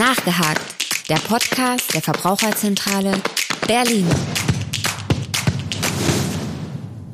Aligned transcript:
Nachgehakt, 0.00 1.10
der 1.10 1.16
Podcast 1.16 1.92
der 1.92 2.00
Verbraucherzentrale 2.00 3.20
Berlin. 3.66 4.06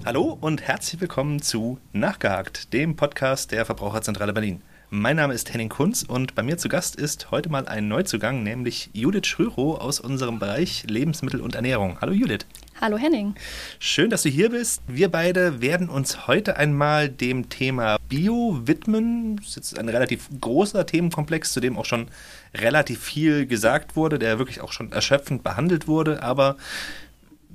Hallo 0.05 0.39
und 0.41 0.63
herzlich 0.63 1.01
willkommen 1.01 1.43
zu 1.43 1.81
Nachgehakt, 1.93 2.73
dem 2.73 2.95
Podcast 2.95 3.51
der 3.51 3.67
Verbraucherzentrale 3.67 4.33
Berlin. 4.33 4.63
Mein 4.89 5.17
Name 5.17 5.35
ist 5.35 5.53
Henning 5.53 5.69
Kunz 5.69 6.05
und 6.05 6.37
bei 6.37 6.45
mir 6.45 6.59
zu 6.59 6.69
Gast 6.69 6.95
ist 6.95 7.33
heute 7.33 7.49
mal 7.49 7.67
ein 7.67 7.89
Neuzugang, 7.89 8.45
nämlich 8.45 8.91
Judith 8.93 9.27
Schrörow 9.27 9.81
aus 9.81 9.99
unserem 9.99 10.39
Bereich 10.39 10.85
Lebensmittel 10.87 11.41
und 11.41 11.57
Ernährung. 11.57 11.99
Hallo 12.01 12.13
Judith. 12.13 12.47
Hallo 12.79 12.99
Henning. 12.99 13.35
Schön, 13.79 14.11
dass 14.11 14.23
du 14.23 14.29
hier 14.29 14.51
bist. 14.51 14.83
Wir 14.87 15.09
beide 15.09 15.63
werden 15.63 15.89
uns 15.89 16.27
heute 16.27 16.59
einmal 16.59 17.09
dem 17.09 17.49
Thema 17.49 17.97
Bio 18.07 18.61
widmen. 18.67 19.37
Das 19.37 19.49
ist 19.49 19.57
jetzt 19.57 19.79
ein 19.79 19.89
relativ 19.89 20.29
großer 20.43 20.85
Themenkomplex, 20.85 21.55
zu 21.55 21.61
dem 21.61 21.79
auch 21.79 21.87
schon 21.87 22.09
relativ 22.55 23.03
viel 23.03 23.47
gesagt 23.47 23.97
wurde, 23.97 24.19
der 24.19 24.39
wirklich 24.39 24.61
auch 24.61 24.73
schon 24.73 24.93
erschöpfend 24.93 25.43
behandelt 25.43 25.89
wurde, 25.89 26.23
aber 26.23 26.57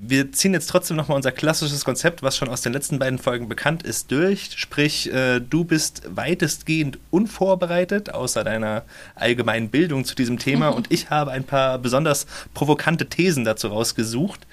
wir 0.03 0.31
ziehen 0.31 0.53
jetzt 0.53 0.67
trotzdem 0.67 0.97
nochmal 0.97 1.15
unser 1.15 1.31
klassisches 1.31 1.85
Konzept, 1.85 2.23
was 2.23 2.35
schon 2.35 2.49
aus 2.49 2.61
den 2.61 2.73
letzten 2.73 2.97
beiden 2.97 3.19
Folgen 3.19 3.47
bekannt 3.47 3.83
ist, 3.83 4.09
durch. 4.09 4.49
Sprich, 4.55 5.13
äh, 5.13 5.39
du 5.39 5.63
bist 5.63 6.01
weitestgehend 6.07 6.97
unvorbereitet, 7.11 8.11
außer 8.11 8.43
deiner 8.43 8.81
allgemeinen 9.13 9.69
Bildung 9.69 10.03
zu 10.03 10.15
diesem 10.15 10.39
Thema. 10.39 10.71
Mhm. 10.71 10.77
Und 10.77 10.91
ich 10.91 11.11
habe 11.11 11.29
ein 11.29 11.43
paar 11.43 11.77
besonders 11.77 12.25
provokante 12.55 13.09
Thesen 13.09 13.45
dazu 13.45 13.67
rausgesucht, 13.67 14.47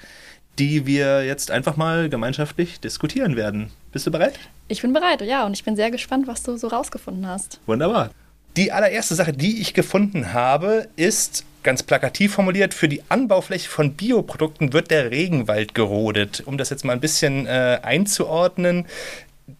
die 0.59 0.85
wir 0.85 1.25
jetzt 1.25 1.51
einfach 1.51 1.77
mal 1.77 2.09
gemeinschaftlich 2.09 2.79
diskutieren 2.79 3.35
werden. 3.35 3.71
Bist 3.91 4.05
du 4.05 4.11
bereit? 4.11 4.37
Ich 4.67 4.81
bin 4.81 4.93
bereit, 4.93 5.21
ja. 5.21 5.45
Und 5.45 5.53
ich 5.53 5.63
bin 5.63 5.75
sehr 5.75 5.89
gespannt, 5.89 6.27
was 6.27 6.43
du 6.43 6.57
so 6.57 6.67
rausgefunden 6.67 7.25
hast. 7.25 7.59
Wunderbar. 7.65 8.11
Die 8.57 8.71
allererste 8.71 9.15
Sache, 9.15 9.31
die 9.31 9.61
ich 9.61 9.73
gefunden 9.73 10.33
habe, 10.33 10.87
ist 10.95 11.45
ganz 11.63 11.83
plakativ 11.83 12.33
formuliert, 12.33 12.73
für 12.73 12.89
die 12.89 13.01
Anbaufläche 13.09 13.69
von 13.69 13.93
Bioprodukten 13.93 14.73
wird 14.73 14.91
der 14.91 15.11
Regenwald 15.11 15.73
gerodet. 15.75 16.43
Um 16.45 16.57
das 16.57 16.69
jetzt 16.69 16.83
mal 16.83 16.93
ein 16.93 16.99
bisschen 16.99 17.45
äh, 17.47 17.79
einzuordnen, 17.81 18.85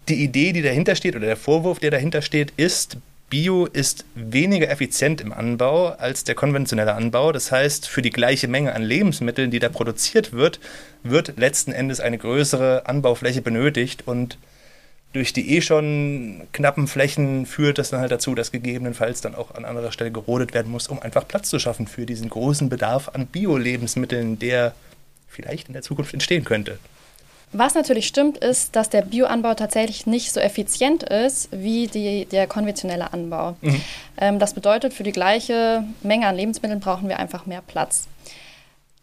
die 0.08 0.24
Idee, 0.24 0.54
die 0.54 0.62
dahinter 0.62 0.96
steht, 0.96 1.16
oder 1.16 1.26
der 1.26 1.38
Vorwurf, 1.38 1.80
der 1.80 1.92
dahinter 1.92 2.22
steht, 2.22 2.52
ist, 2.58 2.98
Bio 3.30 3.66
ist 3.68 4.06
weniger 4.16 4.70
effizient 4.70 5.22
im 5.22 5.32
Anbau 5.32 5.90
als 5.90 6.24
der 6.24 6.36
konventionelle 6.36 6.96
Anbau. 6.96 7.32
Das 7.32 7.52
heißt, 7.52 7.88
für 7.88 8.02
die 8.02 8.10
gleiche 8.10 8.48
Menge 8.48 8.74
an 8.74 8.82
Lebensmitteln, 8.82 9.52
die 9.52 9.60
da 9.60 9.70
produziert 9.70 10.34
wird, 10.34 10.60
wird 11.04 11.38
letzten 11.38 11.72
Endes 11.72 12.00
eine 12.00 12.18
größere 12.18 12.88
Anbaufläche 12.88 13.42
benötigt 13.42 14.08
und 14.08 14.38
durch 15.14 15.34
die 15.34 15.56
eh 15.56 15.62
schon 15.62 16.44
knappen 16.54 16.88
Flächen 16.88 17.46
führt 17.46 17.80
das 17.80 17.90
dann 17.90 18.00
halt 18.00 18.12
dazu, 18.12 18.36
dass 18.36 18.52
gegebenenfalls 18.52 19.22
dann 19.22 19.34
auch 19.34 19.56
an 19.56 19.66
anderer 19.66 19.92
Stelle 19.92 20.12
gerodet 20.12 20.54
werden 20.54 20.72
muss, 20.72 20.88
um 20.88 21.02
einfach 21.02 21.28
Platz 21.28 21.50
zu 21.50 21.58
schaffen 21.58 21.88
für 21.88 22.06
diesen 22.06 22.30
großen 22.30 22.70
Bedarf 22.70 23.10
an 23.10 23.26
Bio-Lebensmitteln, 23.26 24.38
der 24.38 24.74
vielleicht 25.28 25.68
in 25.68 25.74
der 25.74 25.82
Zukunft 25.82 26.14
entstehen 26.14 26.44
könnte. 26.44 26.78
Was 27.52 27.74
natürlich 27.74 28.06
stimmt, 28.06 28.38
ist, 28.38 28.76
dass 28.76 28.90
der 28.90 29.02
Bioanbau 29.02 29.56
tatsächlich 29.56 30.06
nicht 30.06 30.32
so 30.32 30.40
effizient 30.40 31.02
ist 31.04 31.50
wie 31.52 31.88
die, 31.88 32.26
der 32.26 32.46
konventionelle 32.46 33.12
Anbau. 33.12 33.56
Mhm. 33.62 33.82
Ähm, 34.20 34.40
das 34.40 34.54
bedeutet, 34.54 34.94
für 34.94 35.04
die 35.04 35.12
gleiche 35.12 35.84
Menge 36.04 36.28
an 36.28 36.36
Lebensmitteln 36.36 36.80
brauchen 36.80 37.10
wir 37.10 37.18
einfach 37.18 37.48
mehr 37.48 37.62
Platz. 37.66 38.08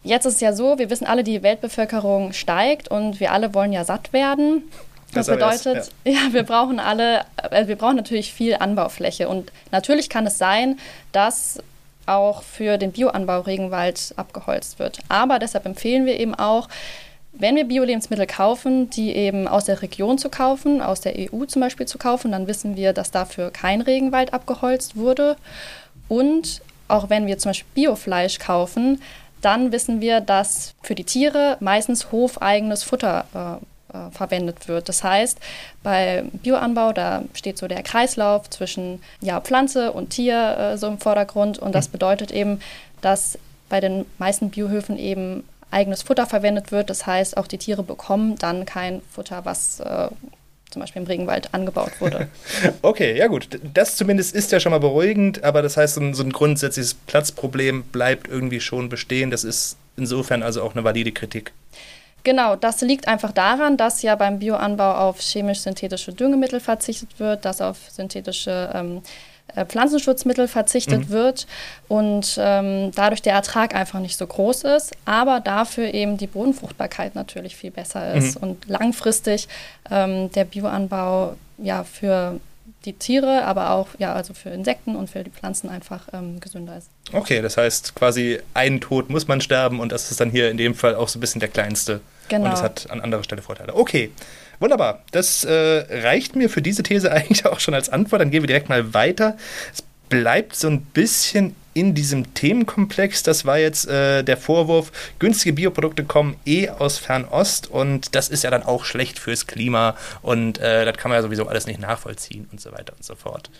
Jetzt 0.05 0.27
ist 0.27 0.35
es 0.35 0.41
ja 0.41 0.53
so, 0.53 0.79
wir 0.79 0.91
wissen 0.91 1.07
alle, 1.07 1.25
die 1.25 1.43
Weltbevölkerung 1.43 2.33
steigt 2.33 2.89
und 2.89 3.19
wir 3.19 3.33
alle 3.33 3.53
wollen 3.53 3.73
ja 3.73 3.83
satt 3.83 4.13
werden. 4.13 4.63
Das 5.13 5.27
bedeutet, 5.27 5.91
ja. 6.05 6.13
ja. 6.13 6.33
wir 6.33 6.45
brauchen 6.45 6.79
alle, 6.79 7.25
also 7.37 7.69
wir 7.69 7.77
brauchen 7.77 7.97
natürlich 7.97 8.33
viel 8.33 8.55
Anbaufläche. 8.55 9.29
Und 9.29 9.51
natürlich 9.73 10.09
kann 10.09 10.25
es 10.25 10.39
sein, 10.39 10.79
dass 11.11 11.59
auch 12.07 12.43
für 12.43 12.79
den 12.79 12.93
Bioanbau 12.93 13.41
Regenwald 13.41 14.15
abgeholzt 14.17 14.79
wird. 14.79 15.01
Aber 15.09 15.41
deshalb 15.41 15.67
empfehlen 15.67 16.07
wir 16.07 16.21
eben 16.21 16.37
auch, 16.37 16.69
wenn 17.39 17.57
wir 17.57 17.65
Bio-Lebensmittel 17.65 18.27
kaufen, 18.27 18.91
die 18.91 19.15
eben 19.15 19.49
aus 19.49 19.65
der 19.65 19.83
Region 19.83 20.19
zu 20.19 20.29
kaufen, 20.29 20.81
aus 20.81 21.01
der 21.01 21.15
EU 21.17 21.45
zum 21.45 21.61
Beispiel 21.61 21.87
zu 21.87 21.99
kaufen, 21.99 22.33
dann 22.33 22.47
wissen 22.47 22.77
wir, 22.77 22.93
dass 22.93 23.11
dafür 23.11 23.51
kein 23.51 23.81
Regenwald 23.81 24.33
abgeholzt 24.33 24.97
wurde. 24.97 25.37
Und 26.09 26.63
auch 26.89 27.11
wenn 27.11 27.27
wir 27.27 27.39
zum 27.39 27.51
Beispiel 27.51 27.69
Biofleisch 27.75 28.39
kaufen, 28.39 29.03
dann 29.41 29.73
wissen 29.73 30.01
wir, 30.01 30.21
dass 30.21 30.75
für 30.83 30.95
die 30.95 31.05
Tiere 31.05 31.57
meistens 31.61 32.11
hofeigenes 32.11 32.83
Futter 32.83 33.61
äh, 33.93 33.97
äh, 33.97 34.11
verwendet 34.11 34.69
wird. 34.69 34.89
Das 34.89 35.05
heißt, 35.05 35.39
bei 35.83 36.25
Bioanbau, 36.33 36.93
da 36.93 37.23
steht 37.35 37.59
so 37.59 37.69
der 37.69 37.83
Kreislauf 37.83 38.49
zwischen 38.51 39.01
ja, 39.21 39.41
Pflanze 39.41 39.93
und 39.93 40.11
Tier 40.11 40.57
äh, 40.59 40.79
so 40.79 40.87
im 40.87 40.99
Vordergrund 40.99 41.59
und 41.59 41.75
das 41.75 41.87
hm. 41.87 41.93
bedeutet 41.93 42.31
eben, 42.33 42.61
dass 43.01 43.39
bei 43.69 43.81
den 43.81 44.07
meisten 44.19 44.51
Biohöfen 44.51 44.99
eben 44.99 45.45
eigenes 45.71 46.03
Futter 46.03 46.27
verwendet 46.27 46.73
wird. 46.73 46.91
Das 46.91 47.07
heißt, 47.07 47.37
auch 47.37 47.47
die 47.47 47.59
Tiere 47.59 47.83
bekommen 47.83 48.37
dann 48.37 48.67
kein 48.67 49.03
Futter, 49.11 49.45
was 49.45 49.81
äh, 49.81 50.09
zum 50.71 50.81
Beispiel 50.81 51.03
im 51.03 51.09
Regenwald 51.09 51.55
angebaut 51.55 52.01
wurde. 52.01 52.29
okay, 52.83 53.17
ja 53.17 53.27
gut. 53.29 53.61
Das 53.75 53.97
zumindest 53.97 54.35
ist 54.35 54.53
ja 54.53 54.61
schon 54.61 54.73
mal 54.73 54.81
beruhigend, 54.81 55.43
aber 55.45 55.63
das 55.63 55.77
heißt, 55.77 55.95
so 55.95 56.01
ein, 56.01 56.15
so 56.15 56.23
ein 56.23 56.33
grundsätzliches 56.33 56.95
Platzproblem 56.95 57.85
bleibt 57.85 58.29
irgendwie 58.29 58.61
schon 58.61 58.89
bestehen. 58.89 59.31
Das 59.31 59.45
ist 59.45 59.77
insofern 59.97 60.43
also 60.43 60.63
auch 60.63 60.75
eine 60.75 60.85
valide 60.85 61.13
Kritik. 61.13 61.53
Genau, 62.25 62.57
das 62.57 62.81
liegt 62.81 63.07
einfach 63.07 63.31
daran, 63.31 63.77
dass 63.77 64.03
ja 64.03 64.17
beim 64.17 64.41
Bioanbau 64.41 64.97
auf 64.97 65.21
chemisch-synthetische 65.21 66.13
Düngemittel 66.13 66.59
verzichtet 66.59 67.21
wird, 67.21 67.45
dass 67.45 67.61
auf 67.61 67.79
synthetische 67.89 68.69
ähm, 68.75 68.97
äh, 68.97 69.01
Pflanzenschutzmittel 69.69 70.49
verzichtet 70.49 71.09
mhm. 71.09 71.11
wird 71.11 71.47
und 71.89 72.37
ähm, 72.39 72.91
dadurch 72.95 73.23
der 73.23 73.33
Ertrag 73.33 73.75
einfach 73.75 74.01
nicht 74.01 74.17
so 74.17 74.27
groß 74.27 74.65
ist, 74.65 74.93
aber 75.05 75.41
dafür 75.41 75.95
eben 75.95 76.19
die 76.19 76.27
Bodenfruchtbarkeit 76.27 77.15
natürlich 77.15 77.57
viel 77.57 77.71
besser 77.71 78.15
ist 78.15 78.41
mhm. 78.41 78.49
und 78.49 78.69
langfristig 78.69 79.49
ähm, 79.91 80.31
der 80.33 80.45
Bioanbau 80.45 81.37
ja 81.59 81.85
für 81.85 82.39
die 82.85 82.93
Tiere, 82.93 83.45
aber 83.45 83.71
auch 83.71 83.89
ja, 83.99 84.15
also 84.15 84.35
für 84.35 84.51
Insekten 84.51 84.95
und 84.97 85.11
für 85.11 85.25
die 85.25 85.31
Pflanzen 85.31 85.69
einfach 85.69 86.03
ähm, 86.13 86.41
gesünder 86.41 86.77
ist. 86.77 86.89
Okay, 87.13 87.43
das 87.43 87.57
heißt 87.57 87.95
quasi 87.95 88.39
einen 88.55 88.81
Tod 88.81 89.11
muss 89.11 89.27
man 89.29 89.41
sterben 89.41 89.81
und 89.81 89.93
das 89.93 90.11
ist 90.11 90.21
dann 90.21 90.31
hier 90.31 90.51
in 90.51 90.57
dem 90.57 90.75
Fall 90.75 90.95
auch 90.95 91.09
so 91.09 91.19
ein 91.19 91.21
bisschen 91.21 91.41
der 91.41 91.49
kleinste. 91.49 92.01
Genau. 92.29 92.47
Und 92.47 92.53
es 92.53 92.63
hat 92.63 92.91
an 92.91 93.01
anderer 93.01 93.25
Stelle 93.25 93.43
Vorteile. 93.43 93.75
Okay, 93.75 94.11
wunderbar. 94.59 95.03
Das 95.11 95.45
äh, 95.45 95.53
reicht 95.53 96.37
mir 96.37 96.51
für 96.51 96.63
diese 96.63 96.83
These 96.83 97.13
eigentlich 97.13 97.47
auch 97.47 97.61
schon 97.61 97.75
als 97.75 97.89
Antwort. 97.89 98.21
Dann 98.21 98.31
gehen 98.31 98.43
wir 98.43 98.49
direkt 98.49 98.69
mal 98.69 98.95
weiter. 98.95 99.37
Es 99.73 99.83
bleibt 100.09 100.55
so 100.55 100.69
ein 100.69 100.83
bisschen 100.83 101.55
in 101.77 101.95
diesem 101.95 102.33
Themenkomplex. 102.33 103.23
Das 103.23 103.45
war 103.45 103.59
jetzt 103.59 103.87
äh, 103.87 104.23
der 104.23 104.39
Vorwurf, 104.39 104.91
günstige 105.19 105.53
Bioprodukte 105.53 106.05
kommen 106.05 106.37
eh 106.47 106.71
aus 106.71 106.97
Fernost 106.97 107.71
und 107.71 108.15
das 108.15 108.31
ist 108.31 108.45
ja 108.45 108.51
dann 108.51 108.63
auch 108.63 108.87
schlecht 108.87 109.19
fürs 109.19 109.47
Klima 109.47 109.95
und 110.23 110.59
äh, 110.59 110.87
das 110.87 110.97
kann 110.97 111.11
man 111.11 111.19
ja 111.19 111.23
sowieso 111.23 111.47
alles 111.47 111.67
nicht 111.67 111.79
nachvollziehen 111.79 112.49
und 112.51 112.63
so 112.63 112.73
weiter 112.73 112.95
und 112.97 113.05
so 113.05 113.15
fort. 113.15 113.51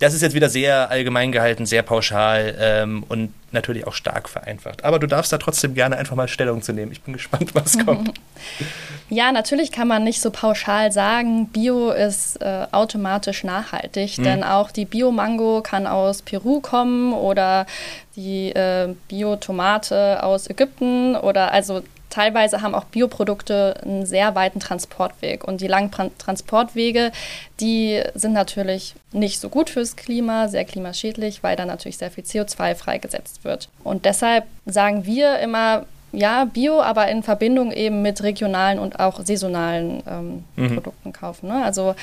Das 0.00 0.12
ist 0.12 0.22
jetzt 0.22 0.34
wieder 0.34 0.48
sehr 0.48 0.90
allgemein 0.90 1.30
gehalten, 1.30 1.64
sehr 1.64 1.82
pauschal 1.82 2.56
ähm, 2.58 3.04
und 3.08 3.32
natürlich 3.52 3.86
auch 3.86 3.94
stark 3.94 4.28
vereinfacht. 4.28 4.84
Aber 4.84 4.98
du 4.98 5.06
darfst 5.06 5.32
da 5.32 5.38
trotzdem 5.38 5.74
gerne 5.74 5.96
einfach 5.96 6.16
mal 6.16 6.28
Stellung 6.28 6.62
zu 6.62 6.72
nehmen. 6.72 6.92
Ich 6.92 7.02
bin 7.02 7.12
gespannt, 7.12 7.50
was 7.54 7.78
kommt. 7.84 8.12
Ja, 9.08 9.32
natürlich 9.32 9.72
kann 9.72 9.88
man 9.88 10.04
nicht 10.04 10.20
so 10.20 10.30
pauschal 10.30 10.92
sagen, 10.92 11.48
Bio 11.48 11.90
ist 11.90 12.40
äh, 12.40 12.66
automatisch 12.72 13.44
nachhaltig, 13.44 14.18
mhm. 14.18 14.22
denn 14.22 14.44
auch 14.44 14.70
die 14.70 14.84
Bio-Mango 14.84 15.60
kann 15.62 15.86
aus 15.86 16.22
Peru 16.22 16.60
kommen 16.60 17.12
oder 17.12 17.66
die 18.16 18.50
äh, 18.50 18.94
Bio-Tomate 19.08 20.22
aus 20.22 20.48
Ägypten 20.48 21.16
oder 21.16 21.52
also 21.52 21.82
teilweise 22.12 22.62
haben 22.62 22.74
auch 22.74 22.84
Bioprodukte 22.84 23.74
einen 23.82 24.06
sehr 24.06 24.34
weiten 24.34 24.60
Transportweg. 24.60 25.44
Und 25.44 25.60
die 25.60 25.66
langen 25.66 25.90
Transportwege, 26.18 27.10
die 27.60 28.02
sind 28.14 28.34
natürlich 28.34 28.94
nicht 29.12 29.40
so 29.40 29.48
gut 29.48 29.70
fürs 29.70 29.96
Klima, 29.96 30.48
sehr 30.48 30.64
klimaschädlich, 30.64 31.42
weil 31.42 31.56
da 31.56 31.64
natürlich 31.64 31.98
sehr 31.98 32.10
viel 32.10 32.24
CO2 32.24 32.74
freigesetzt 32.74 33.44
wird. 33.44 33.68
Und 33.82 34.04
deshalb 34.04 34.44
sagen 34.66 35.06
wir 35.06 35.38
immer, 35.38 35.86
ja, 36.12 36.44
Bio, 36.44 36.82
aber 36.82 37.08
in 37.08 37.22
Verbindung 37.22 37.72
eben 37.72 38.02
mit 38.02 38.22
regionalen 38.22 38.78
und 38.78 39.00
auch 39.00 39.24
saisonalen 39.24 40.02
ähm, 40.06 40.44
mhm. 40.56 40.74
Produkten 40.74 41.12
kaufen. 41.14 41.48
Ne? 41.48 41.64
Also 41.64 41.94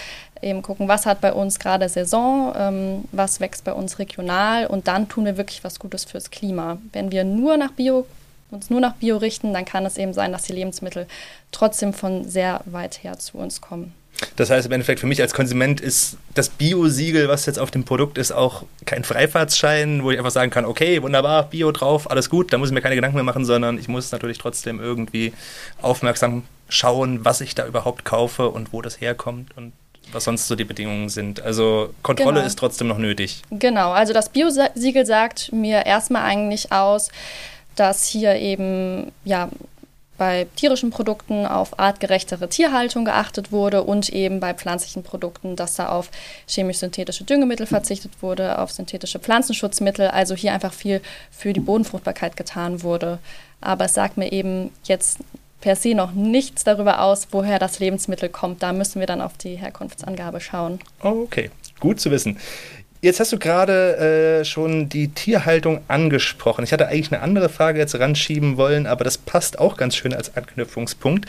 eben 0.41 0.63
gucken, 0.63 0.87
was 0.87 1.05
hat 1.05 1.21
bei 1.21 1.31
uns 1.31 1.59
gerade 1.59 1.87
Saison, 1.87 2.53
ähm, 2.57 3.05
was 3.11 3.39
wächst 3.39 3.63
bei 3.65 3.73
uns 3.73 3.99
regional 3.99 4.65
und 4.65 4.87
dann 4.87 5.07
tun 5.09 5.25
wir 5.25 5.37
wirklich 5.37 5.63
was 5.63 5.77
Gutes 5.77 6.05
fürs 6.05 6.31
Klima. 6.31 6.79
Wenn 6.91 7.11
wir 7.11 7.23
nur 7.23 7.57
nach 7.57 7.71
Bio 7.73 8.07
uns 8.51 8.69
nur 8.69 8.79
nach 8.81 8.93
Bio 8.95 9.17
richten, 9.17 9.53
dann 9.53 9.65
kann 9.65 9.85
es 9.85 9.97
eben 9.97 10.13
sein, 10.13 10.31
dass 10.31 10.43
die 10.43 10.53
Lebensmittel 10.53 11.07
trotzdem 11.51 11.93
von 11.93 12.27
sehr 12.27 12.61
weit 12.65 13.03
her 13.03 13.17
zu 13.19 13.37
uns 13.37 13.61
kommen. 13.61 13.93
Das 14.35 14.49
heißt 14.49 14.65
im 14.65 14.73
Endeffekt 14.73 14.99
für 14.99 15.07
mich 15.07 15.21
als 15.21 15.33
Konsument 15.33 15.79
ist 15.79 16.17
das 16.35 16.49
Bio-Siegel, 16.49 17.29
was 17.29 17.45
jetzt 17.45 17.57
auf 17.57 17.71
dem 17.71 17.85
Produkt 17.85 18.17
ist, 18.17 18.33
auch 18.33 18.63
kein 18.85 19.05
Freifahrtsschein, 19.05 20.03
wo 20.03 20.11
ich 20.11 20.17
einfach 20.17 20.31
sagen 20.31 20.51
kann, 20.51 20.65
okay, 20.65 21.01
wunderbar, 21.01 21.43
Bio 21.43 21.71
drauf, 21.71 22.09
alles 22.11 22.29
gut, 22.29 22.51
da 22.51 22.57
muss 22.57 22.67
ich 22.69 22.73
mir 22.73 22.81
keine 22.81 22.95
Gedanken 22.95 23.15
mehr 23.15 23.23
machen, 23.23 23.45
sondern 23.45 23.77
ich 23.79 23.87
muss 23.87 24.11
natürlich 24.11 24.37
trotzdem 24.37 24.81
irgendwie 24.81 25.31
aufmerksam 25.81 26.43
schauen, 26.67 27.23
was 27.23 27.39
ich 27.41 27.55
da 27.55 27.65
überhaupt 27.65 28.03
kaufe 28.03 28.49
und 28.49 28.73
wo 28.73 28.81
das 28.81 28.99
herkommt 28.99 29.55
und 29.55 29.71
was 30.11 30.23
sonst 30.25 30.47
so 30.47 30.55
die 30.55 30.65
Bedingungen 30.65 31.07
sind. 31.09 31.41
Also 31.41 31.93
Kontrolle 32.03 32.35
Genau. 32.37 32.45
ist 32.47 32.59
trotzdem 32.59 32.87
noch 32.87 32.97
nötig. 32.97 33.41
Genau, 33.51 33.91
also 33.91 34.11
das 34.11 34.29
Biosiegel 34.29 35.05
sagt 35.05 35.53
mir 35.53 35.85
erstmal 35.85 36.23
eigentlich 36.23 36.71
aus, 36.71 37.09
dass 37.79 38.05
hier 38.05 38.35
eben 38.35 39.11
ja 39.23 39.49
bei 40.19 40.47
tierischen 40.57 40.89
Produkten 40.91 41.45
auf 41.45 41.79
artgerechtere 41.79 42.49
Tierhaltung 42.49 43.05
geachtet 43.05 43.53
wurde 43.53 43.83
und 43.83 44.09
eben 44.09 44.41
bei 44.41 44.53
pflanzlichen 44.53 45.01
Produkten, 45.01 45.55
dass 45.55 45.75
da 45.75 45.87
auf 45.87 46.11
chemisch-synthetische 46.45 47.23
Düngemittel 47.23 47.65
verzichtet 47.65 48.11
wurde, 48.21 48.59
auf 48.59 48.69
synthetische 48.69 49.19
Pflanzenschutzmittel, 49.19 50.09
also 50.09 50.35
hier 50.35 50.53
einfach 50.53 50.73
viel 50.73 51.01
für 51.31 51.53
die 51.53 51.61
Bodenfruchtbarkeit 51.61 52.35
getan 52.35 52.83
wurde. 52.83 53.19
Aber 53.61 53.85
es 53.85 53.93
sagt 53.93 54.17
mir 54.17 54.31
eben 54.31 54.71
jetzt 54.83 55.19
per 55.61 55.75
se 55.75 55.95
noch 55.95 56.11
nichts 56.11 56.65
darüber 56.65 57.01
aus, 57.01 57.29
woher 57.31 57.57
das 57.57 57.79
Lebensmittel 57.79 58.29
kommt. 58.29 58.61
Da 58.61 58.73
müssen 58.73 58.99
wir 58.99 59.07
dann 59.07 59.21
auf 59.21 59.37
die 59.37 59.55
Herkunftsangabe 59.55 60.41
schauen. 60.41 60.79
Okay, 60.99 61.49
gut 61.79 61.99
zu 61.99 62.11
wissen. 62.11 62.37
Jetzt 63.01 63.21
hast 63.21 63.31
du 63.31 63.39
gerade 63.39 64.41
äh, 64.41 64.45
schon 64.45 64.89
die 64.89 65.07
Tierhaltung 65.07 65.79
angesprochen. 65.87 66.65
Ich 66.65 66.73
hatte 66.73 66.89
eigentlich 66.89 67.13
eine 67.13 67.21
andere 67.21 67.47
Frage 67.47 67.79
jetzt 67.79 67.97
ranschieben 67.97 68.57
wollen, 68.57 68.85
aber 68.85 69.05
das 69.05 69.17
passt 69.17 69.57
auch 69.57 69.77
ganz 69.77 69.95
schön 69.95 70.13
als 70.13 70.35
Anknüpfungspunkt. 70.35 71.25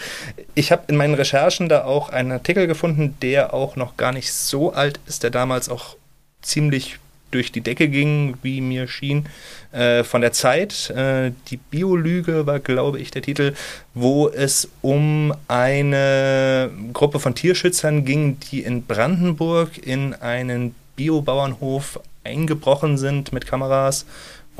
Ich 0.56 0.72
habe 0.72 0.82
in 0.88 0.96
meinen 0.96 1.14
Recherchen 1.14 1.68
da 1.68 1.84
auch 1.84 2.08
einen 2.08 2.32
Artikel 2.32 2.66
gefunden, 2.66 3.16
der 3.22 3.54
auch 3.54 3.76
noch 3.76 3.96
gar 3.96 4.10
nicht 4.10 4.32
so 4.32 4.72
alt 4.72 4.98
ist, 5.06 5.22
der 5.22 5.30
damals 5.30 5.68
auch 5.68 5.94
ziemlich 6.42 6.98
durch 7.30 7.52
die 7.52 7.60
Decke 7.60 7.86
ging, 7.86 8.36
wie 8.42 8.60
mir 8.60 8.88
schien, 8.88 9.26
äh, 9.70 10.02
von 10.02 10.22
der 10.22 10.32
Zeit. 10.32 10.90
Äh, 10.90 11.30
die 11.48 11.56
Biolüge 11.56 12.46
war, 12.46 12.58
glaube 12.58 12.98
ich, 12.98 13.12
der 13.12 13.22
Titel, 13.22 13.54
wo 13.94 14.28
es 14.28 14.68
um 14.82 15.32
eine 15.46 16.70
Gruppe 16.92 17.20
von 17.20 17.36
Tierschützern 17.36 18.04
ging, 18.04 18.38
die 18.40 18.62
in 18.62 18.82
Brandenburg 18.84 19.78
in 19.78 20.14
einen 20.14 20.74
Biobauernhof 20.96 22.00
eingebrochen 22.24 22.98
sind 22.98 23.32
mit 23.32 23.46
Kameras 23.46 24.06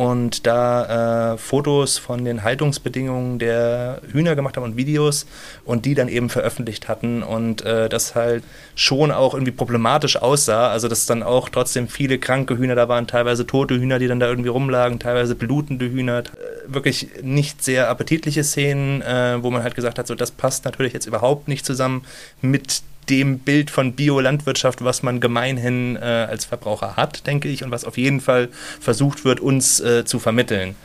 und 0.01 0.47
da 0.47 1.35
äh, 1.35 1.37
Fotos 1.37 1.99
von 1.99 2.25
den 2.25 2.43
Haltungsbedingungen 2.43 3.39
der 3.39 4.01
Hühner 4.11 4.35
gemacht 4.35 4.57
haben 4.57 4.65
und 4.65 4.77
Videos 4.79 5.27
und 5.67 5.85
die 5.85 5.95
dann 5.95 6.09
eben 6.09 6.31
veröffentlicht 6.31 6.89
hatten 6.89 7.23
und 7.23 7.63
äh, 7.67 7.91
das 7.91 8.15
halt 8.15 8.43
schon 8.75 9.11
auch 9.11 9.35
irgendwie 9.35 9.53
problematisch 9.53 10.17
aussah. 10.17 10.71
Also 10.71 10.89
dass 10.89 11.05
dann 11.05 11.23
auch 11.23 11.51
trotzdem 11.51 11.87
viele 11.87 12.19
kranke 12.19 12.57
Hühner 12.57 12.77
da 12.77 12.89
waren, 12.89 13.09
teilweise 13.09 13.47
tote 13.47 13.79
Hühner, 13.79 13.99
die 13.99 14.09
dann 14.09 14.21
da 14.21 14.29
irgendwie 14.29 14.49
rumlagen, 14.49 14.99
teilweise 15.01 15.35
blutende 15.35 15.91
Hühner. 15.91 16.21
Äh, 16.21 16.25
wirklich 16.73 17.09
nicht 17.23 17.63
sehr 17.63 17.91
appetitliche 17.91 18.43
Szenen, 18.43 19.03
äh, 19.03 19.43
wo 19.43 19.51
man 19.51 19.63
halt 19.63 19.75
gesagt 19.75 19.99
hat, 19.99 20.07
so 20.07 20.15
das 20.15 20.31
passt 20.31 20.65
natürlich 20.65 20.95
jetzt 20.95 21.07
überhaupt 21.07 21.47
nicht 21.47 21.67
zusammen 21.67 22.07
mit 22.41 22.83
dem 23.11 23.41
Bild 23.41 23.71
von 23.71 23.95
Biolandwirtschaft, 23.95 24.85
was 24.85 25.03
man 25.03 25.21
gemeinhin 25.21 25.97
äh, 25.97 26.01
als 26.01 26.45
Verbraucher 26.45 26.97
hat, 26.97 27.27
denke 27.27 27.49
ich, 27.49 27.65
und 27.65 27.71
was 27.71 27.85
auf 27.85 27.99
jeden 27.99 28.21
Fall 28.21 28.49
versucht 28.81 29.25
wird, 29.25 29.41
uns 29.41 29.81
äh, 29.81 30.05
zu 30.05 30.19
vermitteln. 30.19 30.77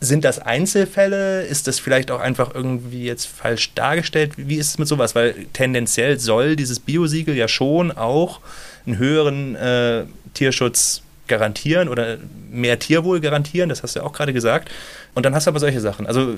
Sind 0.00 0.24
das 0.24 0.38
Einzelfälle? 0.38 1.42
Ist 1.42 1.68
das 1.68 1.78
vielleicht 1.78 2.10
auch 2.10 2.20
einfach 2.20 2.54
irgendwie 2.54 3.04
jetzt 3.04 3.26
falsch 3.26 3.74
dargestellt? 3.74 4.32
Wie 4.36 4.56
ist 4.56 4.68
es 4.68 4.78
mit 4.78 4.88
sowas? 4.88 5.14
Weil 5.14 5.46
tendenziell 5.52 6.18
soll 6.18 6.56
dieses 6.56 6.80
Biosiegel 6.80 7.36
ja 7.36 7.48
schon 7.48 7.92
auch 7.92 8.40
einen 8.86 8.98
höheren 8.98 9.54
äh, 9.54 10.04
Tierschutz 10.34 11.02
garantieren 11.26 11.88
oder 11.88 12.18
mehr 12.50 12.78
Tierwohl 12.78 13.20
garantieren, 13.20 13.68
das 13.68 13.82
hast 13.82 13.96
du 13.96 14.00
ja 14.00 14.06
auch 14.06 14.12
gerade 14.12 14.32
gesagt. 14.32 14.70
Und 15.14 15.24
dann 15.24 15.34
hast 15.34 15.46
du 15.46 15.50
aber 15.50 15.60
solche 15.60 15.80
Sachen. 15.80 16.06
Also 16.06 16.34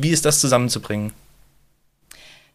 wie 0.00 0.10
ist 0.10 0.24
das 0.24 0.40
zusammenzubringen? 0.40 1.12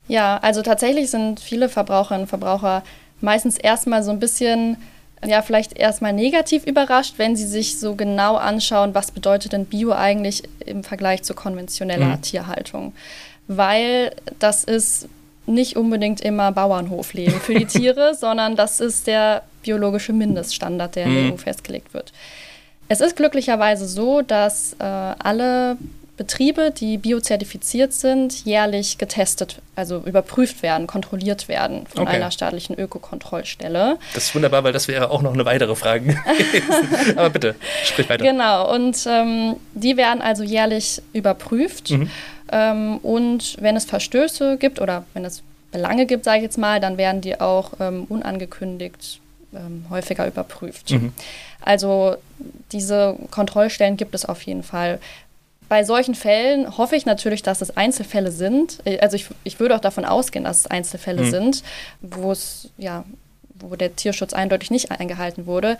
Ja, 0.08 0.38
also 0.42 0.62
tatsächlich 0.62 1.10
sind 1.10 1.40
viele 1.40 1.70
Verbraucherinnen 1.70 2.24
und 2.24 2.28
Verbraucher 2.28 2.84
meistens 3.22 3.58
erstmal 3.58 4.04
so 4.04 4.12
ein 4.12 4.20
bisschen, 4.20 4.78
ja, 5.26 5.42
vielleicht 5.42 5.78
erstmal 5.78 6.12
negativ 6.14 6.66
überrascht, 6.66 7.14
wenn 7.18 7.36
sie 7.36 7.48
sich 7.48 7.80
so 7.80 7.96
genau 7.96 8.36
anschauen, 8.36 8.94
was 8.94 9.12
bedeutet 9.12 9.54
denn 9.54 9.66
Bio 9.66 9.94
eigentlich 9.94 10.44
im 10.66 10.84
Vergleich 10.84 11.24
zu 11.24 11.34
konventioneller 11.34 12.18
Mhm. 12.18 12.22
Tierhaltung. 12.22 12.94
Weil 13.48 14.12
das 14.40 14.64
ist 14.64 15.08
nicht 15.46 15.76
unbedingt 15.76 16.22
immer 16.22 16.52
Bauernhofleben 16.52 17.40
für 17.40 17.54
die 17.56 17.66
Tiere, 17.80 18.14
sondern 18.16 18.56
das 18.56 18.80
ist 18.82 19.08
der 19.08 19.44
biologische 19.62 20.12
Mindeststandard, 20.14 20.96
der 20.98 21.06
in 21.06 21.14
der 21.14 21.24
Mhm. 21.24 21.34
EU 21.34 21.38
festgelegt 21.38 21.94
wird. 21.94 22.12
Es 22.90 23.00
ist 23.00 23.16
glücklicherweise 23.16 23.88
so, 23.88 24.22
dass 24.22 24.74
äh, 24.80 24.84
alle 24.84 25.78
Betriebe, 26.16 26.70
die 26.72 26.98
biozertifiziert 26.98 27.92
sind, 27.92 28.46
jährlich 28.46 29.00
getestet, 29.00 29.58
also 29.76 29.98
überprüft 30.06 30.62
werden, 30.62 30.86
kontrolliert 30.86 31.48
werden 31.48 31.88
von 31.88 32.04
Okay. 32.04 32.18
einer 32.18 32.30
staatlichen 32.30 32.78
Ökokontrollstelle. 32.78 33.98
Das 34.14 34.26
ist 34.26 34.36
wunderbar, 34.36 34.64
weil 34.64 34.74
das 34.74 34.88
wäre 34.88 35.10
auch 35.10 35.24
noch 35.24 35.34
eine 35.34 35.46
weitere 35.46 35.76
Frage 35.76 36.06
gewesen. 36.38 37.18
Aber 37.18 37.32
bitte, 37.32 37.56
sprich 37.84 38.08
weiter. 38.10 38.24
Genau, 38.24 38.72
und 38.74 38.98
ähm, 39.08 39.56
die 39.74 39.98
werden 39.98 40.22
also 40.22 40.44
jährlich 40.44 41.02
überprüft. 41.14 41.90
Mhm. 41.90 42.10
Ähm, 42.52 42.98
und 43.00 43.58
wenn 43.60 43.76
es 43.76 43.86
Verstöße 43.86 44.58
gibt 44.58 44.80
oder 44.80 45.06
wenn 45.16 45.26
es 45.26 45.42
Belange 45.72 46.06
gibt, 46.06 46.26
sage 46.26 46.38
ich 46.38 46.44
jetzt 46.44 46.60
mal, 46.60 46.80
dann 46.80 46.98
werden 47.00 47.22
die 47.22 47.42
auch 47.42 47.72
ähm, 47.80 48.06
unangekündigt 48.08 49.20
ähm, 49.56 49.86
häufiger 49.90 50.28
überprüft. 50.28 50.92
Mhm. 50.92 51.12
Also 51.62 52.18
diese 52.72 53.16
Kontrollstellen 53.32 53.98
gibt 53.98 54.14
es 54.14 54.26
auf 54.26 54.44
jeden 54.44 54.64
Fall. 54.64 55.00
Bei 55.74 55.84
solchen 55.84 56.14
Fällen 56.14 56.78
hoffe 56.78 56.96
ich 56.96 57.08
natürlich, 57.08 57.42
dass 57.42 57.62
es 57.62 57.76
Einzelfälle 57.76 58.32
sind. 58.32 58.78
Äh, 58.86 59.00
Also 59.00 59.16
ich, 59.16 59.26
ich 59.44 59.60
würde 59.60 59.76
auch 59.76 59.80
davon 59.80 60.06
ausgehen, 60.06 60.46
dass 60.46 60.60
es 60.60 60.68
Einzelfälle 60.68 61.24
Mhm. 61.24 61.32
sind, 61.32 61.64
wo 62.00 62.32
es 62.32 62.70
ja, 62.78 63.06
wo 63.56 63.76
der 63.76 63.96
Tierschutz 63.96 64.34
eindeutig 64.34 64.70
nicht 64.70 64.92
eingehalten 64.92 65.48
wurde. 65.48 65.80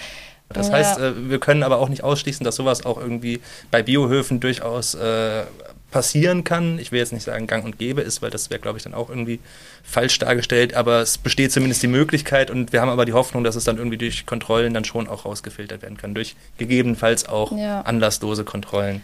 Das 0.50 0.70
Ja. 0.70 0.74
heißt, 0.74 0.98
äh, 0.98 1.30
wir 1.30 1.38
können 1.40 1.62
aber 1.62 1.78
auch 1.78 1.90
nicht 1.90 2.04
ausschließen, 2.04 2.44
dass 2.44 2.56
sowas 2.56 2.88
auch 2.88 2.98
irgendwie 3.00 3.40
bei 3.70 3.84
Biohöfen 3.84 4.40
durchaus 4.40 4.96
äh, 4.96 5.44
passieren 5.92 6.44
kann. 6.44 6.80
Ich 6.80 6.92
will 6.92 6.98
jetzt 6.98 7.14
nicht 7.14 7.22
sagen, 7.24 7.46
gang 7.46 7.64
und 7.64 7.78
gäbe 7.78 8.02
ist, 8.02 8.24
weil 8.24 8.32
das 8.32 8.50
wäre, 8.50 8.60
glaube 8.60 8.80
ich, 8.80 8.84
dann 8.84 8.96
auch 8.96 9.10
irgendwie 9.10 9.40
falsch 9.84 10.18
dargestellt. 10.18 10.74
Aber 10.74 11.02
es 11.02 11.20
besteht 11.20 11.52
zumindest 11.52 11.84
die 11.84 11.88
Möglichkeit 11.88 12.50
und 12.50 12.74
wir 12.74 12.82
haben 12.82 12.90
aber 12.90 13.06
die 13.06 13.14
Hoffnung, 13.14 13.44
dass 13.44 13.56
es 13.56 13.64
dann 13.64 13.78
irgendwie 13.78 13.98
durch 14.00 14.26
Kontrollen 14.26 14.74
dann 14.74 14.86
schon 14.86 15.08
auch 15.08 15.26
rausgefiltert 15.26 15.84
werden 15.84 15.98
kann. 15.98 16.16
Durch 16.16 16.36
gegebenenfalls 16.58 17.30
auch 17.30 17.56
Ja. 17.56 17.82
anlasslose 17.82 18.44
Kontrollen. 18.44 19.04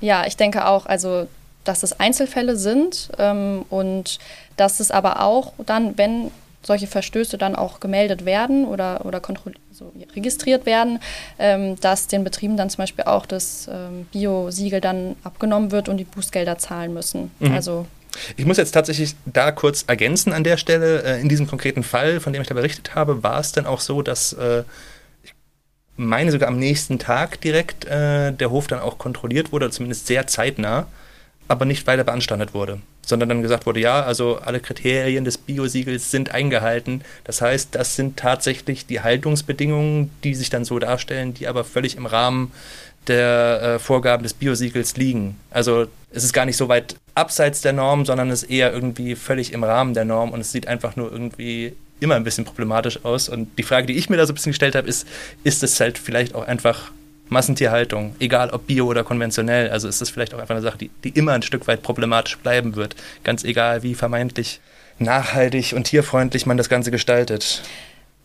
Ja, 0.00 0.26
ich 0.26 0.36
denke 0.36 0.66
auch, 0.66 0.86
also 0.86 1.26
dass 1.64 1.82
es 1.82 1.98
Einzelfälle 2.00 2.56
sind 2.56 3.10
ähm, 3.18 3.64
und 3.68 4.18
dass 4.56 4.80
es 4.80 4.90
aber 4.90 5.22
auch 5.22 5.52
dann, 5.66 5.98
wenn 5.98 6.30
solche 6.62 6.86
Verstöße 6.86 7.38
dann 7.38 7.54
auch 7.54 7.80
gemeldet 7.80 8.24
werden 8.24 8.66
oder, 8.66 9.04
oder 9.04 9.20
so 9.70 9.92
registriert 10.14 10.66
werden, 10.66 10.98
ähm, 11.38 11.78
dass 11.80 12.06
den 12.08 12.24
Betrieben 12.24 12.56
dann 12.56 12.68
zum 12.70 12.78
Beispiel 12.78 13.04
auch 13.04 13.26
das 13.26 13.68
ähm, 13.72 14.06
Bio-Siegel 14.12 14.80
dann 14.80 15.16
abgenommen 15.24 15.70
wird 15.70 15.88
und 15.88 15.98
die 15.98 16.04
Bußgelder 16.04 16.58
zahlen 16.58 16.92
müssen. 16.92 17.30
Mhm. 17.38 17.52
Also 17.52 17.86
Ich 18.36 18.44
muss 18.44 18.56
jetzt 18.56 18.72
tatsächlich 18.72 19.14
da 19.24 19.52
kurz 19.52 19.84
ergänzen 19.86 20.32
an 20.32 20.42
der 20.42 20.56
Stelle. 20.56 21.02
Äh, 21.04 21.20
In 21.20 21.28
diesem 21.28 21.46
konkreten 21.46 21.82
Fall, 21.82 22.18
von 22.20 22.32
dem 22.32 22.42
ich 22.42 22.48
da 22.48 22.54
berichtet 22.54 22.94
habe, 22.94 23.22
war 23.22 23.38
es 23.38 23.52
dann 23.52 23.66
auch 23.66 23.80
so, 23.80 24.02
dass 24.02 24.32
äh, 24.32 24.64
meine 25.98 26.30
sogar 26.30 26.48
am 26.48 26.58
nächsten 26.58 26.98
Tag 26.98 27.40
direkt 27.40 27.84
äh, 27.84 28.32
der 28.32 28.50
Hof 28.50 28.68
dann 28.68 28.78
auch 28.78 28.98
kontrolliert 28.98 29.52
wurde, 29.52 29.70
zumindest 29.70 30.06
sehr 30.06 30.26
zeitnah, 30.26 30.86
aber 31.48 31.64
nicht 31.64 31.86
weiter 31.86 32.04
beanstandet 32.04 32.54
wurde, 32.54 32.78
sondern 33.04 33.28
dann 33.28 33.42
gesagt 33.42 33.66
wurde, 33.66 33.80
ja, 33.80 34.02
also 34.02 34.36
alle 34.36 34.60
Kriterien 34.60 35.24
des 35.24 35.38
Biosiegels 35.38 36.10
sind 36.10 36.30
eingehalten. 36.30 37.02
Das 37.24 37.40
heißt, 37.40 37.74
das 37.74 37.96
sind 37.96 38.16
tatsächlich 38.16 38.86
die 38.86 39.00
Haltungsbedingungen, 39.00 40.10
die 40.22 40.34
sich 40.34 40.50
dann 40.50 40.64
so 40.64 40.78
darstellen, 40.78 41.34
die 41.34 41.48
aber 41.48 41.64
völlig 41.64 41.96
im 41.96 42.06
Rahmen 42.06 42.52
der 43.08 43.62
äh, 43.62 43.78
Vorgaben 43.78 44.22
des 44.22 44.34
Biosiegels 44.34 44.96
liegen. 44.96 45.36
Also 45.50 45.86
es 46.10 46.24
ist 46.24 46.32
gar 46.32 46.46
nicht 46.46 46.56
so 46.56 46.68
weit 46.68 46.96
abseits 47.14 47.60
der 47.60 47.72
Norm, 47.72 48.06
sondern 48.06 48.30
es 48.30 48.42
ist 48.42 48.50
eher 48.50 48.72
irgendwie 48.72 49.14
völlig 49.14 49.52
im 49.52 49.64
Rahmen 49.64 49.94
der 49.94 50.04
Norm 50.04 50.30
und 50.30 50.40
es 50.40 50.52
sieht 50.52 50.66
einfach 50.66 50.96
nur 50.96 51.12
irgendwie 51.12 51.74
immer 52.00 52.14
ein 52.14 52.24
bisschen 52.24 52.44
problematisch 52.44 53.04
aus. 53.04 53.28
Und 53.28 53.58
die 53.58 53.62
Frage, 53.62 53.86
die 53.86 53.94
ich 53.94 54.08
mir 54.08 54.16
da 54.16 54.26
so 54.26 54.32
ein 54.32 54.34
bisschen 54.34 54.50
gestellt 54.50 54.74
habe, 54.74 54.88
ist, 54.88 55.06
ist 55.44 55.62
es 55.62 55.78
halt 55.80 55.98
vielleicht 55.98 56.34
auch 56.34 56.46
einfach 56.46 56.92
Massentierhaltung, 57.28 58.14
egal 58.20 58.50
ob 58.50 58.66
bio 58.66 58.86
oder 58.86 59.04
konventionell. 59.04 59.70
Also 59.70 59.88
ist 59.88 60.00
das 60.00 60.10
vielleicht 60.10 60.32
auch 60.34 60.38
einfach 60.38 60.54
eine 60.54 60.62
Sache, 60.62 60.78
die, 60.78 60.90
die 61.04 61.10
immer 61.10 61.32
ein 61.32 61.42
Stück 61.42 61.66
weit 61.66 61.82
problematisch 61.82 62.38
bleiben 62.38 62.76
wird. 62.76 62.96
Ganz 63.24 63.44
egal, 63.44 63.82
wie 63.82 63.94
vermeintlich 63.94 64.60
nachhaltig 64.98 65.74
und 65.74 65.84
tierfreundlich 65.84 66.46
man 66.46 66.56
das 66.56 66.68
Ganze 66.68 66.90
gestaltet. 66.90 67.62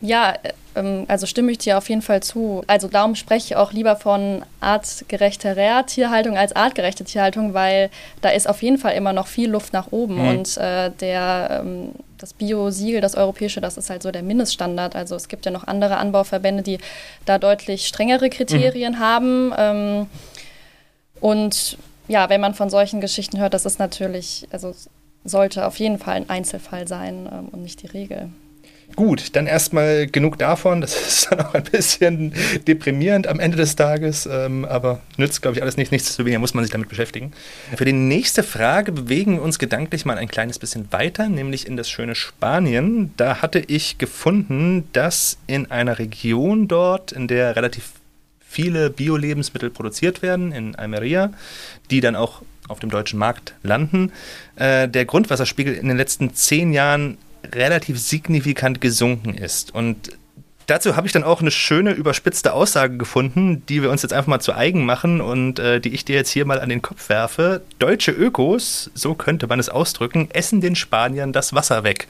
Ja, 0.04 0.34
ähm, 0.76 1.06
also 1.08 1.26
stimme 1.26 1.54
ich 1.54 1.60
dir 1.60 1.78
auf 1.78 1.88
jeden 1.88 2.02
Fall 2.02 2.22
zu. 2.22 2.62
Also 2.68 2.90
darum 2.90 3.16
spreche 3.16 3.46
ich 3.46 3.56
auch 3.56 3.72
lieber 3.72 3.96
von 3.96 4.44
artgerechterer 4.60 5.86
Tierhaltung 5.86 6.38
als 6.38 6.54
artgerechte 6.54 7.06
Tierhaltung, 7.06 7.54
weil 7.54 7.90
da 8.20 8.30
ist 8.30 8.50
auf 8.50 8.62
jeden 8.62 8.78
Fall 8.78 8.96
immer 8.96 9.14
noch 9.14 9.28
viel 9.28 9.50
Luft 9.50 9.72
nach 9.72 9.94
oben. 9.94 10.16
Mhm. 10.16 10.28
Und 10.28 10.58
äh, 10.58 10.92
der, 10.92 11.62
ähm, 11.62 11.92
das 12.18 12.34
Bio-Siegel, 12.34 13.00
das 13.00 13.16
europäische, 13.16 13.62
das 13.62 13.78
ist 13.78 13.90
halt 13.90 14.04
so 14.04 14.12
der 14.12 14.24
Mindeststandard. 14.24 14.94
Also 14.94 15.16
es 15.16 15.30
gibt 15.30 15.46
ja 15.46 15.52
noch 15.52 15.68
andere 15.68 15.96
Anbauverbände, 15.96 16.64
die 16.64 16.80
da 17.26 17.38
deutlich 17.38 17.88
strengere 17.88 18.30
Kriterien 18.30 19.00
haben. 19.00 19.54
Ähm, 19.58 20.08
und 21.22 21.78
ja, 22.10 22.28
wenn 22.28 22.42
man 22.42 22.56
von 22.56 22.70
solchen 22.70 23.00
Geschichten 23.00 23.40
hört, 23.40 23.54
das 23.54 23.66
ist 23.66 23.80
natürlich, 23.80 24.50
also 24.52 24.76
sollte 25.24 25.66
auf 25.66 25.80
jeden 25.80 25.98
Fall 25.98 26.16
ein 26.16 26.30
Einzelfall 26.30 26.90
sein 26.90 27.30
ähm, 27.32 27.48
und 27.54 27.62
nicht 27.62 27.82
die 27.82 27.88
Regel. 27.88 28.30
Gut, 28.96 29.36
dann 29.36 29.48
erstmal 29.48 30.08
genug 30.08 30.38
davon. 30.38 30.82
Das 30.82 30.96
ist 31.08 31.32
dann 31.32 31.42
auch 31.42 31.54
ein 31.54 31.64
bisschen 31.64 32.34
deprimierend 32.68 33.28
am 33.28 33.40
Ende 33.40 33.58
des 33.58 33.76
Tages, 33.76 34.28
ähm, 34.32 34.66
aber 34.66 35.02
nützt, 35.18 35.42
glaube 35.42 35.58
ich, 35.58 35.62
alles 35.62 35.78
nichts. 35.78 35.92
Nichtsdestoweniger 35.92 36.40
muss 36.40 36.54
man 36.54 36.64
sich 36.64 36.72
damit 36.72 36.90
beschäftigen. 36.90 37.32
Für 37.76 37.86
die 37.86 37.94
nächste 37.94 38.44
Frage 38.44 38.92
bewegen 38.92 39.36
wir 39.36 39.42
uns 39.42 39.60
gedanklich 39.60 40.06
mal 40.06 40.18
ein 40.18 40.28
kleines 40.28 40.60
bisschen 40.60 40.92
weiter, 40.92 41.30
nämlich 41.30 41.68
in 41.68 41.78
das 41.78 41.90
schöne 41.90 42.16
Spanien. 42.16 43.14
Da 43.18 43.42
hatte 43.42 43.60
ich 43.60 43.98
gefunden, 43.98 44.88
dass 44.94 45.38
in 45.48 45.72
einer 45.72 46.00
Region 46.00 46.68
dort, 46.68 47.12
in 47.12 47.28
der 47.28 47.56
relativ 47.56 47.92
viele 48.48 48.92
Bio-Lebensmittel 48.92 49.72
produziert 49.72 50.22
werden, 50.22 50.52
in 50.52 50.76
Almeria, 50.76 51.34
die 51.90 52.02
dann 52.02 52.16
auch 52.16 52.44
auf 52.68 52.80
dem 52.80 52.90
deutschen 52.90 53.20
Markt 53.20 53.56
landen, 53.64 54.12
äh, 54.56 54.88
der 54.88 55.06
Grundwasserspiegel 55.06 55.74
in 55.74 55.88
den 55.88 55.98
letzten 55.98 56.34
zehn 56.34 56.72
Jahren 56.72 57.18
relativ 57.52 58.00
signifikant 58.00 58.82
gesunken 58.82 59.34
ist. 59.36 59.74
Und 59.74 60.12
dazu 60.68 60.96
habe 60.96 61.08
ich 61.08 61.14
dann 61.14 61.24
auch 61.24 61.42
eine 61.42 61.52
schöne 61.52 61.92
überspitzte 61.92 62.54
Aussage 62.54 62.98
gefunden, 62.98 63.66
die 63.68 63.82
wir 63.82 63.90
uns 63.92 64.02
jetzt 64.02 64.14
einfach 64.14 64.28
mal 64.28 64.40
zu 64.40 64.54
eigen 64.54 64.86
machen 64.86 65.22
und 65.22 65.60
äh, 65.60 65.80
die 65.80 65.94
ich 65.94 66.06
dir 66.06 66.16
jetzt 66.16 66.30
hier 66.30 66.46
mal 66.46 66.60
an 66.60 66.70
den 66.70 66.82
Kopf 66.82 67.10
werfe. 67.10 67.62
Deutsche 67.80 68.12
Ökos, 68.12 68.92
so 68.94 69.14
könnte 69.16 69.48
man 69.48 69.60
es 69.60 69.70
ausdrücken, 69.70 70.30
essen 70.32 70.62
den 70.62 70.76
Spaniern 70.76 71.34
das 71.34 71.54
Wasser 71.54 71.84
weg. 71.84 72.08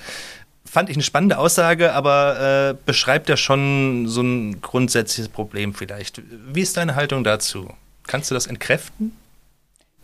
Fand 0.65 0.89
ich 0.89 0.95
eine 0.95 1.03
spannende 1.03 1.37
Aussage, 1.37 1.93
aber 1.93 2.69
äh, 2.71 2.75
beschreibt 2.85 3.29
ja 3.29 3.37
schon 3.37 4.07
so 4.07 4.21
ein 4.21 4.61
grundsätzliches 4.61 5.29
Problem 5.29 5.73
vielleicht. 5.73 6.21
Wie 6.51 6.61
ist 6.61 6.77
deine 6.77 6.95
Haltung 6.95 7.23
dazu? 7.23 7.69
Kannst 8.07 8.31
du 8.31 8.35
das 8.35 8.47
entkräften? 8.47 9.15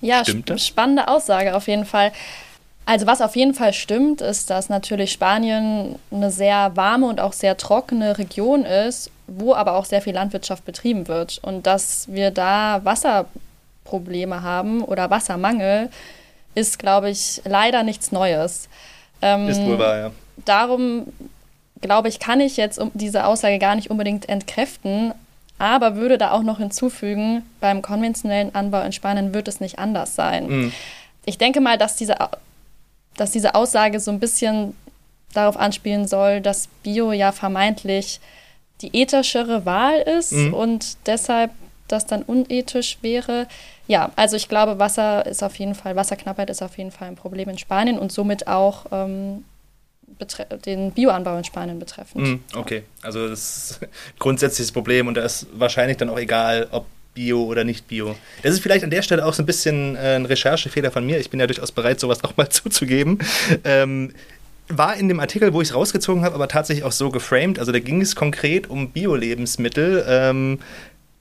Ja, 0.01 0.23
Stimmt 0.23 0.49
das? 0.49 0.65
spannende 0.65 1.07
Aussage 1.07 1.55
auf 1.55 1.67
jeden 1.67 1.85
Fall. 1.85 2.11
Also 2.89 3.05
was 3.05 3.21
auf 3.21 3.35
jeden 3.35 3.53
Fall 3.53 3.71
stimmt, 3.71 4.19
ist, 4.19 4.49
dass 4.49 4.67
natürlich 4.67 5.11
Spanien 5.11 5.99
eine 6.09 6.31
sehr 6.31 6.75
warme 6.75 7.05
und 7.05 7.19
auch 7.19 7.33
sehr 7.33 7.55
trockene 7.55 8.17
Region 8.17 8.65
ist, 8.65 9.11
wo 9.27 9.53
aber 9.53 9.75
auch 9.75 9.85
sehr 9.85 10.01
viel 10.01 10.15
Landwirtschaft 10.15 10.65
betrieben 10.65 11.07
wird. 11.07 11.37
Und 11.43 11.67
dass 11.67 12.07
wir 12.11 12.31
da 12.31 12.81
Wasserprobleme 12.83 14.41
haben 14.41 14.83
oder 14.83 15.11
Wassermangel, 15.11 15.91
ist, 16.55 16.79
glaube 16.79 17.11
ich, 17.11 17.43
leider 17.45 17.83
nichts 17.83 18.11
Neues. 18.11 18.69
Ähm, 19.21 19.47
ist 19.47 19.61
wohl 19.61 19.77
wahr, 19.77 19.97
ja. 19.97 20.11
Darum, 20.45 21.05
glaube 21.81 22.07
ich, 22.07 22.17
kann 22.17 22.39
ich 22.39 22.57
jetzt 22.57 22.81
diese 22.95 23.27
Aussage 23.27 23.59
gar 23.59 23.75
nicht 23.75 23.91
unbedingt 23.91 24.27
entkräften, 24.27 25.13
aber 25.59 25.95
würde 25.95 26.17
da 26.17 26.31
auch 26.31 26.41
noch 26.41 26.57
hinzufügen, 26.57 27.43
beim 27.59 27.83
konventionellen 27.83 28.55
Anbau 28.55 28.81
in 28.81 28.93
Spanien 28.93 29.31
wird 29.31 29.47
es 29.47 29.59
nicht 29.59 29.77
anders 29.77 30.15
sein. 30.15 30.47
Mhm. 30.47 30.73
Ich 31.25 31.37
denke 31.37 31.61
mal, 31.61 31.77
dass 31.77 31.95
diese 31.95 32.15
dass 33.17 33.31
diese 33.31 33.55
Aussage 33.55 33.99
so 33.99 34.11
ein 34.11 34.19
bisschen 34.19 34.75
darauf 35.33 35.57
anspielen 35.57 36.07
soll, 36.07 36.41
dass 36.41 36.67
Bio 36.83 37.11
ja 37.11 37.31
vermeintlich 37.31 38.19
die 38.81 38.95
ethischere 38.95 39.65
Wahl 39.65 39.99
ist 40.01 40.31
mhm. 40.31 40.53
und 40.53 40.97
deshalb 41.05 41.51
das 41.87 42.05
dann 42.05 42.23
unethisch 42.23 42.97
wäre. 43.01 43.47
Ja, 43.87 44.11
also 44.15 44.35
ich 44.35 44.47
glaube, 44.47 44.79
Wasser 44.79 45.25
ist 45.25 45.43
auf 45.43 45.55
jeden 45.55 45.75
Fall, 45.75 45.95
Wasserknappheit 45.95 46.49
ist 46.49 46.61
auf 46.61 46.77
jeden 46.77 46.91
Fall 46.91 47.07
ein 47.07 47.15
Problem 47.15 47.49
in 47.49 47.57
Spanien 47.57 47.97
und 47.97 48.11
somit 48.11 48.47
auch 48.47 48.85
ähm, 48.91 49.43
den 50.65 50.91
Bioanbau 50.91 51.37
in 51.37 51.43
Spanien 51.43 51.79
betreffend. 51.79 52.23
Mhm, 52.23 52.43
okay, 52.55 52.83
also 53.01 53.27
das 53.27 53.71
ist 53.71 53.83
ein 53.83 53.89
grundsätzliches 54.19 54.71
Problem 54.71 55.07
und 55.07 55.15
da 55.15 55.23
ist 55.23 55.47
wahrscheinlich 55.53 55.97
dann 55.97 56.09
auch 56.09 56.19
egal, 56.19 56.67
ob 56.71 56.85
Bio 57.13 57.43
oder 57.43 57.63
nicht 57.63 57.87
Bio. 57.87 58.15
Das 58.43 58.53
ist 58.53 58.61
vielleicht 58.61 58.83
an 58.83 58.89
der 58.89 59.01
Stelle 59.01 59.25
auch 59.25 59.33
so 59.33 59.43
ein 59.43 59.45
bisschen 59.45 59.95
äh, 59.95 60.15
ein 60.15 60.25
Recherchefehler 60.25 60.91
von 60.91 61.05
mir. 61.05 61.19
Ich 61.19 61.29
bin 61.29 61.39
ja 61.39 61.47
durchaus 61.47 61.71
bereit, 61.71 61.99
sowas 61.99 62.23
auch 62.23 62.37
mal 62.37 62.49
zuzugeben. 62.49 63.19
Ähm, 63.63 64.13
war 64.69 64.95
in 64.95 65.07
dem 65.07 65.19
Artikel, 65.19 65.53
wo 65.53 65.61
ich 65.61 65.69
es 65.69 65.75
rausgezogen 65.75 66.23
habe, 66.23 66.35
aber 66.35 66.47
tatsächlich 66.47 66.85
auch 66.85 66.91
so 66.91 67.09
geframed. 67.09 67.59
Also 67.59 67.71
da 67.71 67.79
ging 67.79 68.01
es 68.01 68.15
konkret 68.15 68.69
um 68.69 68.91
Bio-Lebensmittel. 68.91 70.05
Ähm, 70.07 70.59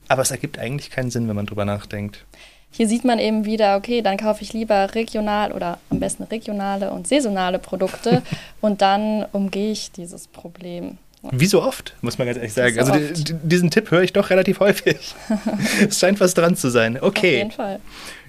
aber 0.07 0.21
es 0.21 0.31
ergibt 0.31 0.59
eigentlich 0.59 0.89
keinen 0.89 1.11
Sinn, 1.11 1.27
wenn 1.27 1.35
man 1.35 1.45
drüber 1.45 1.65
nachdenkt. 1.65 2.25
Hier 2.71 2.87
sieht 2.87 3.03
man 3.03 3.19
eben 3.19 3.45
wieder, 3.45 3.77
okay, 3.77 4.01
dann 4.01 4.17
kaufe 4.17 4.43
ich 4.43 4.53
lieber 4.53 4.93
regional 4.93 5.51
oder 5.51 5.79
am 5.89 5.99
besten 5.99 6.23
regionale 6.23 6.91
und 6.91 7.07
saisonale 7.07 7.57
Produkte 7.59 8.21
und 8.61 8.81
dann 8.81 9.25
umgehe 9.31 9.71
ich 9.71 9.91
dieses 9.91 10.27
Problem. 10.27 10.97
Wie 11.21 11.47
so 11.47 11.61
oft, 11.61 11.95
muss 12.01 12.17
man 12.17 12.27
ganz 12.27 12.37
ehrlich 12.37 12.53
sagen. 12.53 12.75
So 12.75 12.93
also 12.93 13.33
diesen 13.43 13.69
Tipp 13.69 13.91
höre 13.91 14.03
ich 14.03 14.13
doch 14.13 14.29
relativ 14.29 14.61
häufig. 14.61 15.15
es 15.89 15.99
scheint 15.99 16.21
was 16.21 16.33
dran 16.33 16.55
zu 16.55 16.69
sein. 16.69 16.97
Okay. 16.99 17.27
Auf 17.27 17.37
jeden 17.37 17.51
Fall. 17.51 17.79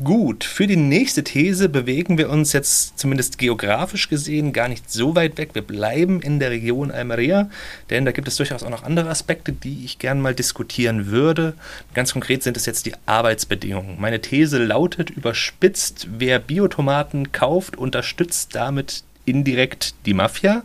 Gut, 0.02 0.42
für 0.42 0.66
die 0.66 0.76
nächste 0.76 1.22
These 1.22 1.68
bewegen 1.68 2.18
wir 2.18 2.28
uns 2.30 2.52
jetzt 2.52 2.98
zumindest 2.98 3.38
geografisch 3.38 4.08
gesehen 4.08 4.52
gar 4.52 4.66
nicht 4.66 4.90
so 4.90 5.14
weit 5.14 5.38
weg. 5.38 5.50
Wir 5.52 5.62
bleiben 5.62 6.20
in 6.20 6.40
der 6.40 6.50
Region 6.50 6.90
Almeria, 6.90 7.48
denn 7.90 8.04
da 8.04 8.10
gibt 8.10 8.26
es 8.26 8.34
durchaus 8.36 8.64
auch 8.64 8.70
noch 8.70 8.82
andere 8.82 9.08
Aspekte, 9.08 9.52
die 9.52 9.84
ich 9.84 10.00
gern 10.00 10.20
mal 10.20 10.34
diskutieren 10.34 11.06
würde. 11.06 11.54
Ganz 11.94 12.12
konkret 12.12 12.42
sind 12.42 12.56
es 12.56 12.66
jetzt 12.66 12.86
die 12.86 12.94
Arbeitsbedingungen. 13.06 14.00
Meine 14.00 14.20
These 14.20 14.58
lautet 14.58 15.10
überspitzt, 15.10 16.08
wer 16.18 16.40
Biotomaten 16.40 17.30
kauft, 17.30 17.76
unterstützt 17.76 18.56
damit 18.56 19.04
indirekt 19.30 19.94
die 20.06 20.14
Mafia. 20.14 20.62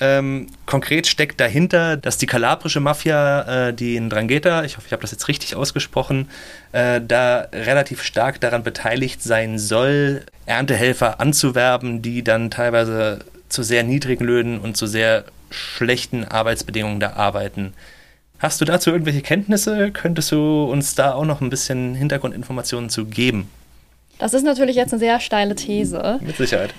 Ähm, 0.00 0.48
konkret 0.66 1.06
steckt 1.06 1.40
dahinter, 1.40 1.96
dass 1.96 2.18
die 2.18 2.26
kalabrische 2.26 2.80
Mafia, 2.80 3.68
äh, 3.68 3.74
die 3.74 3.96
in 3.96 4.10
Drangheta, 4.10 4.64
ich 4.64 4.76
hoffe, 4.76 4.86
ich 4.86 4.92
habe 4.92 5.02
das 5.02 5.10
jetzt 5.10 5.28
richtig 5.28 5.56
ausgesprochen, 5.56 6.28
äh, 6.72 7.00
da 7.06 7.48
relativ 7.52 8.02
stark 8.02 8.40
daran 8.40 8.62
beteiligt 8.62 9.22
sein 9.22 9.58
soll, 9.58 10.22
Erntehelfer 10.46 11.20
anzuwerben, 11.20 12.02
die 12.02 12.22
dann 12.22 12.50
teilweise 12.50 13.20
zu 13.48 13.62
sehr 13.62 13.82
niedrigen 13.82 14.24
Löhnen 14.24 14.58
und 14.58 14.76
zu 14.76 14.86
sehr 14.86 15.24
schlechten 15.50 16.24
Arbeitsbedingungen 16.24 17.00
da 17.00 17.14
arbeiten. 17.14 17.72
Hast 18.38 18.60
du 18.60 18.64
dazu 18.64 18.90
irgendwelche 18.90 19.22
Kenntnisse? 19.22 19.90
Könntest 19.90 20.30
du 20.30 20.64
uns 20.64 20.94
da 20.94 21.14
auch 21.14 21.24
noch 21.24 21.40
ein 21.40 21.50
bisschen 21.50 21.94
Hintergrundinformationen 21.94 22.88
zu 22.88 23.06
geben? 23.06 23.50
Das 24.18 24.34
ist 24.34 24.44
natürlich 24.44 24.76
jetzt 24.76 24.92
eine 24.92 25.00
sehr 25.00 25.18
steile 25.20 25.54
These. 25.54 26.18
Mit 26.20 26.36
Sicherheit. 26.36 26.74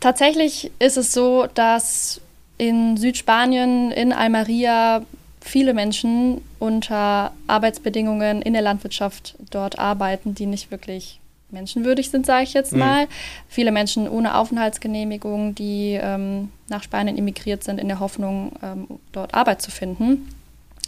Tatsächlich 0.00 0.70
ist 0.78 0.96
es 0.96 1.12
so, 1.12 1.46
dass 1.54 2.20
in 2.58 2.96
Südspanien, 2.96 3.90
in 3.90 4.12
Almeria, 4.12 5.02
viele 5.40 5.72
Menschen 5.72 6.42
unter 6.58 7.32
Arbeitsbedingungen 7.46 8.42
in 8.42 8.52
der 8.52 8.62
Landwirtschaft 8.62 9.34
dort 9.50 9.78
arbeiten, 9.78 10.34
die 10.34 10.46
nicht 10.46 10.70
wirklich 10.70 11.20
menschenwürdig 11.50 12.10
sind, 12.10 12.26
sage 12.26 12.44
ich 12.44 12.52
jetzt 12.52 12.72
mhm. 12.72 12.78
mal. 12.78 13.04
Mhm. 13.04 13.08
Viele 13.48 13.72
Menschen 13.72 14.08
ohne 14.08 14.36
Aufenthaltsgenehmigung, 14.36 15.54
die 15.54 15.98
ähm, 16.00 16.50
nach 16.68 16.82
Spanien 16.82 17.18
emigriert 17.18 17.64
sind, 17.64 17.80
in 17.80 17.88
der 17.88 18.00
Hoffnung, 18.00 18.52
ähm, 18.62 18.86
dort 19.12 19.34
Arbeit 19.34 19.62
zu 19.62 19.70
finden. 19.70 20.28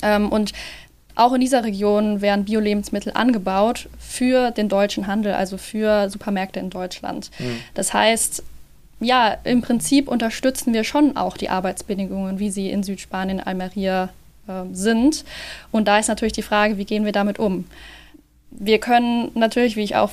Ähm, 0.02 0.30
und 0.30 0.52
auch 1.14 1.32
in 1.32 1.40
dieser 1.40 1.64
Region 1.64 2.20
werden 2.20 2.44
Bio-Lebensmittel 2.44 3.12
angebaut 3.14 3.88
für 3.98 4.50
den 4.50 4.68
deutschen 4.68 5.06
Handel, 5.06 5.34
also 5.34 5.58
für 5.58 6.08
Supermärkte 6.08 6.60
in 6.60 6.70
Deutschland. 6.70 7.30
Mhm. 7.38 7.60
Das 7.74 7.92
heißt, 7.92 8.42
ja, 9.02 9.36
im 9.44 9.62
Prinzip 9.62 10.08
unterstützen 10.08 10.72
wir 10.72 10.84
schon 10.84 11.16
auch 11.16 11.36
die 11.36 11.48
Arbeitsbedingungen, 11.48 12.38
wie 12.38 12.50
sie 12.50 12.70
in 12.70 12.82
Südspanien, 12.82 13.40
Almeria 13.40 14.10
äh, 14.48 14.64
sind. 14.72 15.24
Und 15.70 15.88
da 15.88 15.98
ist 15.98 16.08
natürlich 16.08 16.32
die 16.32 16.42
Frage, 16.42 16.78
wie 16.78 16.84
gehen 16.84 17.04
wir 17.04 17.12
damit 17.12 17.38
um? 17.38 17.66
Wir 18.50 18.78
können 18.78 19.30
natürlich, 19.34 19.76
wie 19.76 19.82
ich 19.82 19.96
auch 19.96 20.10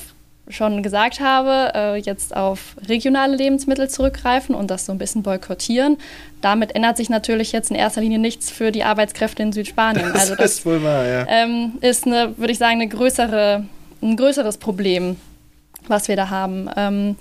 schon 0.50 0.81
gesagt 0.81 1.19
habe, 1.19 1.72
äh, 1.75 1.96
jetzt 1.98 2.36
auf 2.36 2.75
regionale 2.88 3.36
Lebensmittel 3.36 3.89
zurückgreifen 3.89 4.55
und 4.55 4.72
das 4.72 4.86
so 4.86 4.91
ein 4.91 4.98
bisschen 4.98 5.22
boykottieren. 5.22 5.98
Damit 6.41 6.75
ändert 6.75 6.98
sich 6.98 7.10
natürlich 7.10 7.51
jetzt 7.51 7.69
in 7.69 7.75
erster 7.75 8.01
Linie 8.01 8.17
nichts 8.17 8.50
für 8.50 8.72
die 8.72 8.84
Arbeitskräfte 8.84 9.43
in 9.43 9.53
Südspanien. 9.53 10.12
Das 10.12 10.22
also 10.22 10.36
das 10.36 10.53
ist 10.53 10.65
wohl 10.65 10.84
wahr, 10.84 11.05
ja. 11.05 11.25
Ähm, 11.27 11.74
ist 11.81 12.08
eine, 12.08 12.36
würde 12.38 12.51
ich 12.51 12.58
sagen, 12.58 12.81
eine 12.81 12.88
größere, 12.88 13.63
ein 14.01 14.17
größeres 14.17 14.58
Problem, 14.58 15.17
was 15.88 16.08
wir 16.08 16.15
da 16.15 16.29
haben. 16.29 16.67
Ähm, 16.75 17.15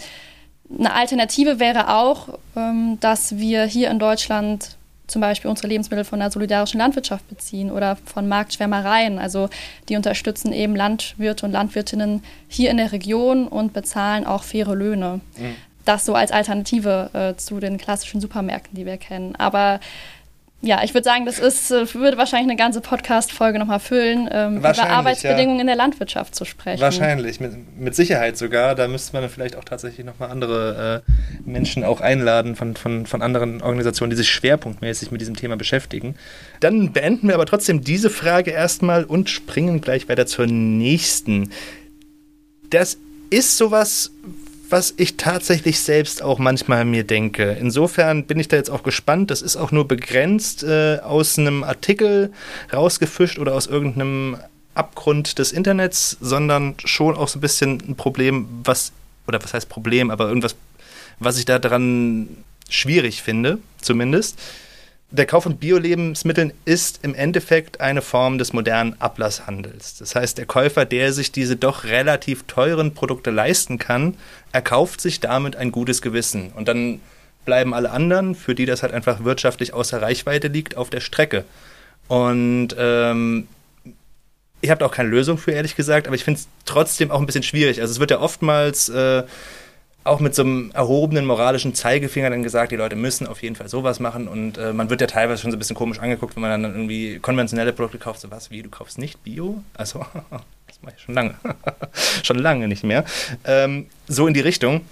eine 0.76 0.94
Alternative 0.94 1.60
wäre 1.60 1.94
auch, 1.94 2.28
ähm, 2.56 2.98
dass 3.00 3.38
wir 3.38 3.64
hier 3.64 3.90
in 3.90 3.98
Deutschland 3.98 4.76
zum 5.06 5.22
Beispiel 5.22 5.50
unsere 5.50 5.68
Lebensmittel 5.68 6.04
von 6.04 6.20
der 6.20 6.30
solidarischen 6.30 6.78
Landwirtschaft 6.78 7.26
beziehen 7.28 7.70
oder 7.70 7.96
von 8.04 8.28
Marktschwärmereien. 8.28 9.18
Also 9.18 9.48
die 9.88 9.96
unterstützen 9.96 10.52
eben 10.52 10.76
Landwirte 10.76 11.46
und 11.46 11.52
Landwirtinnen 11.52 12.22
hier 12.46 12.70
in 12.70 12.76
der 12.76 12.92
Region 12.92 13.48
und 13.48 13.72
bezahlen 13.72 14.26
auch 14.26 14.42
faire 14.42 14.75
Löhne. 14.75 15.20
Mhm. 15.37 15.56
Das 15.87 16.04
so 16.04 16.14
als 16.14 16.30
Alternative 16.30 17.10
äh, 17.14 17.37
zu 17.37 17.58
den 17.58 17.78
klassischen 17.78 18.20
Supermärkten, 18.20 18.76
die 18.76 18.84
wir 18.84 18.98
kennen. 18.98 19.34
Aber 19.37 19.80
ja, 20.61 20.83
ich 20.83 20.93
würde 20.93 21.05
sagen, 21.05 21.25
das 21.25 21.38
ist, 21.38 21.71
äh, 21.71 21.95
würde 21.95 22.17
wahrscheinlich 22.17 22.50
eine 22.50 22.57
ganze 22.57 22.81
Podcast-Folge 22.81 23.61
nochmal 23.61 23.79
füllen, 23.79 24.29
ähm, 24.33 24.57
über 24.57 24.77
Arbeitsbedingungen 24.77 25.57
ja. 25.57 25.61
in 25.61 25.67
der 25.69 25.77
Landwirtschaft 25.77 26.35
zu 26.35 26.45
sprechen. 26.45 26.81
Wahrscheinlich, 26.81 27.38
mit, 27.38 27.79
mit 27.79 27.95
Sicherheit 27.95 28.37
sogar. 28.37 28.75
Da 28.75 28.88
müsste 28.88 29.12
man 29.12 29.29
vielleicht 29.29 29.55
auch 29.55 29.62
tatsächlich 29.62 30.05
nochmal 30.05 30.31
andere 30.31 31.05
äh, 31.07 31.49
Menschen 31.49 31.85
auch 31.85 32.00
einladen 32.00 32.57
von, 32.57 32.75
von, 32.75 33.07
von 33.07 33.23
anderen 33.23 33.62
Organisationen, 33.62 34.11
die 34.11 34.17
sich 34.17 34.31
schwerpunktmäßig 34.31 35.12
mit 35.12 35.21
diesem 35.21 35.37
Thema 35.37 35.57
beschäftigen. 35.57 36.17
Dann 36.59 36.93
beenden 36.93 37.29
wir 37.29 37.37
aber 37.37 37.47
trotzdem 37.47 37.85
diese 37.85 38.11
Frage 38.11 38.50
erstmal 38.50 39.05
und 39.05 39.31
springen 39.31 39.81
gleich 39.81 40.09
weiter 40.09 40.27
zur 40.27 40.47
nächsten. 40.47 41.50
Das 42.71 42.99
ist 43.31 43.57
sowas, 43.57 44.11
was 44.70 44.94
ich 44.96 45.16
tatsächlich 45.16 45.80
selbst 45.80 46.22
auch 46.22 46.38
manchmal 46.38 46.84
mir 46.84 47.04
denke. 47.04 47.56
Insofern 47.60 48.25
bin 48.25 48.38
ich 48.38 48.48
da 48.48 48.56
jetzt 48.56 48.70
auch 48.70 48.82
gespannt. 48.82 49.30
Das 49.30 49.42
ist 49.42 49.56
auch 49.56 49.72
nur 49.72 49.88
begrenzt 49.88 50.62
äh, 50.62 50.98
aus 51.02 51.38
einem 51.38 51.64
Artikel 51.64 52.32
rausgefischt 52.72 53.38
oder 53.38 53.54
aus 53.54 53.66
irgendeinem 53.66 54.37
Abgrund 54.75 55.38
des 55.38 55.52
Internets, 55.52 56.16
sondern 56.20 56.75
schon 56.84 57.16
auch 57.16 57.28
so 57.28 57.38
ein 57.38 57.40
bisschen 57.40 57.82
ein 57.88 57.96
Problem, 57.96 58.46
was, 58.64 58.92
oder 59.26 59.42
was 59.42 59.54
heißt 59.54 59.68
Problem, 59.68 60.10
aber 60.10 60.28
irgendwas, 60.28 60.54
was 61.18 61.38
ich 61.38 61.44
da 61.44 61.58
dran 61.58 62.28
schwierig 62.68 63.22
finde, 63.22 63.58
zumindest. 63.80 64.38
Der 65.11 65.25
Kauf 65.25 65.45
von 65.45 65.57
Bio-Lebensmitteln 65.57 66.53
ist 66.67 67.00
im 67.03 67.15
Endeffekt 67.15 67.81
eine 67.81 68.03
Form 68.03 68.37
des 68.37 68.53
modernen 68.53 68.95
Ablasshandels. 69.00 69.97
Das 69.97 70.15
heißt, 70.15 70.37
der 70.37 70.45
Käufer, 70.45 70.85
der 70.85 71.15
sich 71.15 71.33
diese 71.33 71.57
doch 71.57 71.85
relativ 71.85 72.43
teuren 72.43 72.93
Produkte 72.93 73.31
leisten 73.31 73.79
kann, 73.79 74.17
erkauft 74.53 75.00
sich 75.00 75.21
damit 75.21 75.57
ein 75.57 75.73
gutes 75.73 76.03
Gewissen. 76.03 76.53
Und 76.55 76.69
dann 76.69 77.00
bleiben 77.47 77.73
alle 77.73 77.91
anderen, 77.91 78.35
für 78.35 78.55
die 78.55 78.67
das 78.67 78.83
halt 78.83 78.93
einfach 78.93 79.25
wirtschaftlich 79.25 79.73
außer 79.73 80.03
Reichweite 80.03 80.49
liegt, 80.49 80.77
auf 80.77 80.91
der 80.91 81.00
Strecke. 81.00 81.47
Und 82.09 82.77
ähm, 82.79 83.49
ich 84.61 84.69
habe 84.69 84.81
da 84.81 84.87
auch 84.87 84.93
keine 84.93 85.09
Lösung 85.09 85.38
für, 85.38 85.53
ehrlich 85.53 85.75
gesagt, 85.75 86.07
aber 86.07 86.17
ich 86.17 86.25
finde 86.25 86.41
es 86.41 86.49
trotzdem 86.67 87.11
auch 87.11 87.21
ein 87.21 87.27
bisschen 87.27 87.43
schwierig. 87.43 87.81
Also 87.81 87.93
es 87.93 88.00
wird 88.00 88.11
ja 88.11 88.21
oftmals 88.21 88.91
äh, 88.91 89.23
auch 90.09 90.21
mit 90.21 90.35
so 90.35 90.43
einem 90.43 90.71
erhobenen 90.73 91.25
moralischen 91.27 91.75
Zeigefinger 91.75 92.31
dann 92.31 92.43
gesagt, 92.43 92.73
die 92.73 92.77
Leute 92.77 92.97
müssen 92.97 93.27
auf 93.27 93.43
jeden 93.43 93.57
Fall 93.57 93.69
sowas 93.69 94.00
machen 94.00 94.27
und 94.27 94.59
äh, 94.59 94.73
man 94.73 94.91
wird 94.91 95.00
ja 95.00 95.07
teilweise 95.07 95.43
schon 95.43 95.50
so 95.50 95.57
ein 95.57 95.59
bisschen 95.59 95.77
komisch 95.77 95.99
angeguckt, 95.99 96.35
wenn 96.35 96.43
man 96.43 96.62
dann 96.62 96.73
irgendwie 96.73 97.19
konventionelle 97.19 97.73
Produkte 97.73 97.99
kauft, 97.99 98.21
so 98.21 98.31
was, 98.31 98.50
wie, 98.50 98.62
du 98.62 98.71
kaufst 98.71 98.99
nicht 98.99 99.23
Bio? 99.23 99.62
Also, 99.75 100.05
das 100.67 100.83
mache 100.83 100.95
ich 100.97 101.03
schon 101.03 101.15
lange, 101.15 101.35
schon 102.23 102.38
lange 102.38 102.69
nicht 102.69 102.85
mehr. 102.85 103.05
Ähm, 103.45 103.87
so 104.09 104.27
in 104.27 104.35
die 104.35 104.41
Richtung. 104.41 104.83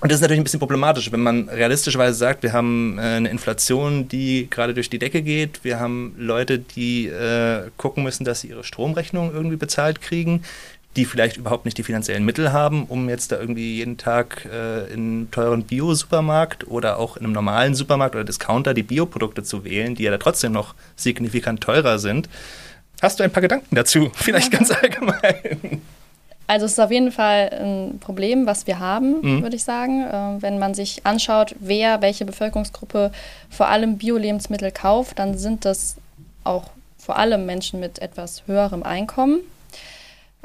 Und 0.00 0.10
das 0.10 0.16
ist 0.16 0.20
natürlich 0.20 0.40
ein 0.40 0.44
bisschen 0.44 0.60
problematisch, 0.60 1.10
wenn 1.12 1.22
man 1.22 1.48
realistischerweise 1.48 2.14
sagt, 2.14 2.42
wir 2.42 2.52
haben 2.52 2.98
äh, 2.98 3.02
eine 3.02 3.30
Inflation, 3.30 4.06
die 4.06 4.48
gerade 4.50 4.74
durch 4.74 4.90
die 4.90 4.98
Decke 4.98 5.22
geht. 5.22 5.64
Wir 5.64 5.80
haben 5.80 6.14
Leute, 6.18 6.58
die 6.58 7.06
äh, 7.06 7.70
gucken 7.78 8.04
müssen, 8.04 8.24
dass 8.24 8.42
sie 8.42 8.48
ihre 8.48 8.64
Stromrechnung 8.64 9.32
irgendwie 9.32 9.56
bezahlt 9.56 10.02
kriegen 10.02 10.42
die 10.96 11.04
vielleicht 11.04 11.36
überhaupt 11.36 11.64
nicht 11.64 11.76
die 11.76 11.82
finanziellen 11.82 12.24
Mittel 12.24 12.52
haben, 12.52 12.84
um 12.84 13.08
jetzt 13.08 13.32
da 13.32 13.40
irgendwie 13.40 13.76
jeden 13.76 13.96
Tag 13.96 14.48
äh, 14.50 14.92
in 14.92 15.00
einem 15.00 15.30
teuren 15.30 15.64
Bio-Supermarkt 15.64 16.66
oder 16.68 16.98
auch 16.98 17.16
in 17.16 17.24
einem 17.24 17.32
normalen 17.32 17.74
Supermarkt 17.74 18.14
oder 18.14 18.24
Discounter 18.24 18.74
die 18.74 18.82
Bioprodukte 18.82 19.42
zu 19.42 19.64
wählen, 19.64 19.94
die 19.94 20.04
ja 20.04 20.10
da 20.10 20.18
trotzdem 20.18 20.52
noch 20.52 20.74
signifikant 20.96 21.60
teurer 21.60 21.98
sind. 21.98 22.28
Hast 23.02 23.18
du 23.18 23.24
ein 23.24 23.32
paar 23.32 23.42
Gedanken 23.42 23.74
dazu? 23.74 24.10
Vielleicht 24.14 24.52
ganz 24.52 24.70
allgemein. 24.70 25.82
Also 26.46 26.66
es 26.66 26.72
ist 26.72 26.78
auf 26.78 26.90
jeden 26.90 27.10
Fall 27.10 27.50
ein 27.52 27.98
Problem, 28.00 28.46
was 28.46 28.66
wir 28.66 28.78
haben, 28.78 29.20
mhm. 29.22 29.42
würde 29.42 29.56
ich 29.56 29.64
sagen. 29.64 30.02
Äh, 30.02 30.42
wenn 30.42 30.58
man 30.58 30.74
sich 30.74 31.04
anschaut, 31.04 31.56
wer 31.58 32.02
welche 32.02 32.24
Bevölkerungsgruppe 32.24 33.10
vor 33.50 33.68
allem 33.68 33.98
Bio-Lebensmittel 33.98 34.70
kauft, 34.70 35.18
dann 35.18 35.36
sind 35.38 35.64
das 35.64 35.96
auch 36.44 36.70
vor 36.98 37.18
allem 37.18 37.46
Menschen 37.46 37.80
mit 37.80 37.98
etwas 37.98 38.44
höherem 38.46 38.82
Einkommen. 38.82 39.40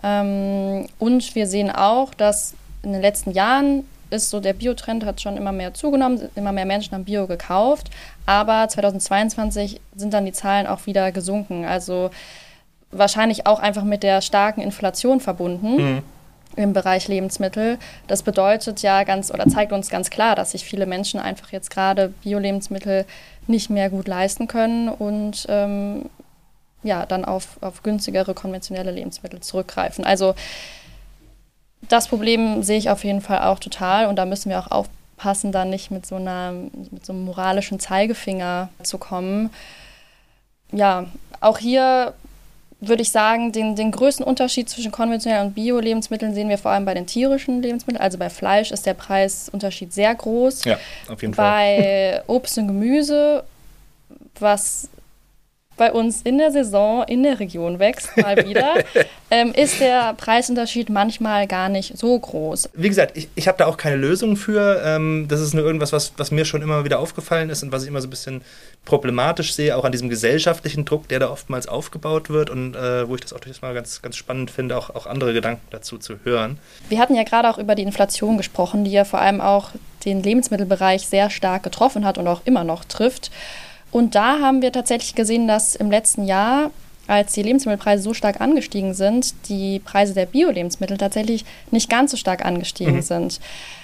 Ähm, 0.04 0.88
und 0.98 1.36
wir 1.36 1.48
sehen 1.48 1.72
auch, 1.72 2.14
dass 2.14 2.54
in 2.84 2.94
den 2.94 3.02
letzten 3.02 3.32
Jahren 3.32 3.84
ist 4.10 4.30
so, 4.30 4.40
der 4.40 4.54
Biotrend 4.54 5.06
hat 5.06 5.22
schon 5.22 5.38
immer 5.38 5.52
mehr 5.52 5.74
zugenommen, 5.74 6.30
immer 6.36 6.52
mehr 6.52 6.66
Menschen 6.66 6.94
haben 6.94 7.06
Bio 7.06 7.28
gekauft, 7.28 7.90
aber 8.26 8.68
2022 8.68 9.80
sind 9.96 10.14
dann 10.14 10.26
die 10.26 10.32
Zahlen 10.32 10.68
auch 10.68 10.86
wieder 10.86 11.12
gesunken. 11.12 11.66
Also 11.66 12.10
wahrscheinlich 12.92 13.46
auch 13.46 13.60
einfach 13.60 13.84
mit 13.84 14.04
der 14.04 14.22
starken 14.22 14.62
Inflation 14.62 15.20
verbunden. 15.20 15.76
Mhm. 15.76 16.04
im 16.56 16.74
Bereich 16.74 17.08
Lebensmittel. 17.08 17.78
Das 18.08 18.24
bedeutet 18.24 18.82
ja 18.82 19.04
ganz 19.04 19.32
oder 19.32 19.48
zeigt 19.48 19.72
uns 19.72 19.90
ganz 19.90 20.10
klar, 20.10 20.36
dass 20.36 20.52
sich 20.52 20.66
viele 20.66 20.88
Menschen 20.88 21.20
einfach 21.20 21.52
jetzt 21.52 21.70
gerade 21.70 22.12
Bio-Lebensmittel 22.24 23.06
nicht 23.46 23.70
mehr 23.70 23.92
gut 23.92 24.08
leisten 24.08 24.48
können 24.48 24.90
und 24.90 25.46
ähm, 25.48 26.10
ja, 26.84 27.06
dann 27.06 27.26
auf, 27.26 27.58
auf 27.62 27.84
günstigere 27.84 28.34
konventionelle 28.34 28.92
Lebensmittel 28.92 29.42
zurückgreifen. 29.42 30.06
Also 30.06 30.36
das 31.88 32.08
Problem 32.08 32.64
sehe 32.64 32.78
ich 32.78 32.90
auf 32.90 33.04
jeden 33.04 33.22
Fall 33.22 33.42
auch 33.44 33.60
total 33.60 34.08
und 34.08 34.16
da 34.16 34.26
müssen 34.26 34.50
wir 34.50 34.60
auch 34.60 34.72
aufpassen, 34.72 35.52
dann 35.52 35.70
nicht 35.70 35.92
mit 35.92 36.06
so, 36.06 36.16
einer, 36.16 36.52
mit 36.92 37.06
so 37.06 37.14
einem 37.14 37.26
moralischen 37.26 37.80
Zeigefinger 37.80 38.70
zu 38.84 38.98
kommen. 38.98 39.50
Ja, 40.72 41.06
auch 41.42 41.58
hier 41.58 42.14
würde 42.82 43.02
ich 43.02 43.12
sagen, 43.12 43.52
den, 43.52 43.76
den 43.76 43.92
größten 43.92 44.26
Unterschied 44.26 44.70
zwischen 44.70 44.92
konventionellen 44.92 45.48
und 45.48 45.54
Bio-Lebensmitteln 45.54 46.34
sehen 46.34 46.48
wir 46.48 46.58
vor 46.58 46.72
allem 46.72 46.86
bei 46.86 46.94
den 46.94 47.06
tierischen 47.06 47.62
Lebensmitteln. 47.62 48.02
Also 48.02 48.18
bei 48.18 48.30
Fleisch 48.30 48.72
ist 48.72 48.86
der 48.86 48.94
Preisunterschied 48.94 49.94
sehr 49.94 50.16
groß. 50.16 50.64
Ja, 50.64 50.80
auf 51.10 51.22
jeden 51.22 51.34
Fall. 51.34 51.46
Bei 51.46 52.24
Obst 52.28 52.58
und 52.58 52.68
Gemüse, 52.68 53.44
was 54.40 54.90
bei 55.80 55.92
uns 55.92 56.22
in 56.22 56.38
der 56.38 56.52
Saison 56.52 57.04
in 57.08 57.24
der 57.24 57.40
Region 57.40 57.80
wächst, 57.80 58.16
mal 58.18 58.46
wieder, 58.46 58.76
ähm, 59.32 59.54
ist 59.54 59.80
der 59.80 60.14
Preisunterschied 60.14 60.90
manchmal 60.90 61.48
gar 61.48 61.70
nicht 61.70 61.98
so 61.98 62.20
groß. 62.20 62.70
Wie 62.74 62.90
gesagt, 62.90 63.18
ich, 63.18 63.30
ich 63.34 63.48
habe 63.48 63.58
da 63.58 63.66
auch 63.66 63.78
keine 63.78 63.96
Lösung 63.96 64.36
für. 64.36 64.82
Ähm, 64.86 65.26
das 65.28 65.40
ist 65.40 65.56
nur 65.56 65.64
irgendwas, 65.64 65.92
was, 65.92 66.14
was 66.18 66.30
mir 66.30 66.46
schon 66.46 66.62
immer 66.62 66.86
wieder 66.86 67.00
aufgefallen 67.00 67.50
ist 67.50 67.64
und 67.64 67.72
was 67.72 67.84
ich 67.84 67.88
immer 67.88 68.02
so 68.02 68.08
ein 68.08 68.12
bisschen 68.12 68.42
problematisch 68.86 69.54
sehe, 69.54 69.76
auch 69.76 69.86
an 69.86 69.92
diesem 69.92 70.10
gesellschaftlichen 70.10 70.86
Druck, 70.86 71.08
der 71.08 71.20
da 71.20 71.30
oftmals 71.30 71.68
aufgebaut 71.68 72.30
wird 72.30 72.50
und 72.50 72.76
äh, 72.76 73.08
wo 73.08 73.16
ich 73.16 73.22
das 73.22 73.34
auch 73.34 73.40
durchaus 73.40 73.62
mal 73.62 73.74
ganz, 73.74 74.02
ganz 74.02 74.18
spannend 74.18 74.52
finde, 74.52 74.78
auch, 74.78 74.90
auch 74.92 75.08
andere 75.08 75.34
Gedanken 75.34 75.66
dazu 75.72 75.98
zu 75.98 76.20
hören. 76.24 76.60
Wir 76.90 77.00
hatten 77.00 77.16
ja 77.16 77.24
gerade 77.24 77.50
auch 77.50 77.58
über 77.58 77.76
die 77.76 77.84
Inflation 77.84 78.38
gesprochen, 78.38 78.84
die 78.84 78.92
ja 78.92 79.06
vor 79.06 79.22
allem 79.22 79.42
auch 79.42 79.72
den 80.06 80.22
Lebensmittelbereich 80.24 81.08
sehr 81.08 81.30
stark 81.30 81.64
getroffen 81.64 82.06
hat 82.06 82.18
und 82.18 82.28
auch 82.28 82.42
immer 82.46 82.64
noch 82.64 82.84
trifft. 82.84 83.32
Und 83.92 84.16
da 84.16 84.40
haben 84.40 84.62
wir 84.62 84.72
tatsächlich 84.72 85.16
gesehen, 85.16 85.48
dass 85.48 85.76
im 85.76 85.90
letzten 85.90 86.26
Jahr, 86.26 86.72
als 87.08 87.34
die 87.34 87.42
Lebensmittelpreise 87.42 88.04
so 88.04 88.14
stark 88.14 88.40
angestiegen 88.40 88.94
sind, 88.94 89.34
die 89.50 89.80
Preise 89.80 90.14
der 90.14 90.28
Bio-Lebensmittel 90.28 90.98
tatsächlich 90.98 91.44
nicht 91.72 91.90
ganz 91.90 92.12
so 92.12 92.18
stark 92.18 92.46
angestiegen 92.46 92.98
mhm. 92.98 93.02
sind. 93.02 93.40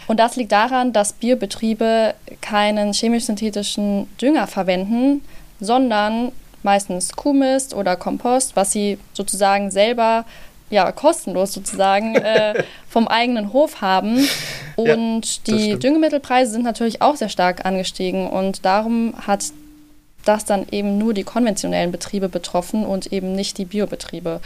Und 0.07 0.19
das 0.19 0.35
liegt 0.35 0.51
daran, 0.51 0.93
dass 0.93 1.13
Biobetriebe 1.13 2.13
keinen 2.41 2.93
chemisch-synthetischen 2.93 4.07
Dünger 4.21 4.45
verwenden, 4.45 5.23
sondern 5.59 6.31
meistens 6.61 7.15
Kuhmist 7.15 7.73
oder 7.73 7.95
Kompost, 7.95 8.55
was 8.55 8.71
sie 8.71 8.99
sozusagen 9.13 9.71
selber 9.71 10.25
ja, 10.69 10.91
kostenlos 10.91 11.53
sozusagen 11.53 12.15
äh, 12.15 12.63
vom 12.87 13.07
eigenen 13.07 13.53
Hof 13.53 13.81
haben. 13.81 14.27
Und 14.75 15.47
ja, 15.47 15.55
die 15.55 15.79
Düngemittelpreise 15.79 16.51
sind 16.51 16.63
natürlich 16.63 17.01
auch 17.01 17.15
sehr 17.15 17.29
stark 17.29 17.65
angestiegen. 17.65 18.27
Und 18.27 18.65
darum 18.65 19.13
hat 19.25 19.45
das 20.25 20.45
dann 20.45 20.65
eben 20.71 20.97
nur 20.97 21.13
die 21.13 21.23
konventionellen 21.23 21.91
Betriebe 21.91 22.29
betroffen 22.29 22.85
und 22.85 23.13
eben 23.13 23.33
nicht 23.33 23.57
die 23.57 23.65
Biobetriebe. 23.65 24.41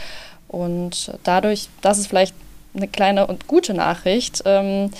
Und 0.48 1.12
dadurch, 1.24 1.68
das 1.80 1.98
ist 1.98 2.08
vielleicht 2.08 2.34
eine 2.74 2.88
kleine 2.88 3.26
und 3.26 3.46
gute 3.46 3.74
Nachricht 3.74 4.42
ähm, 4.44 4.90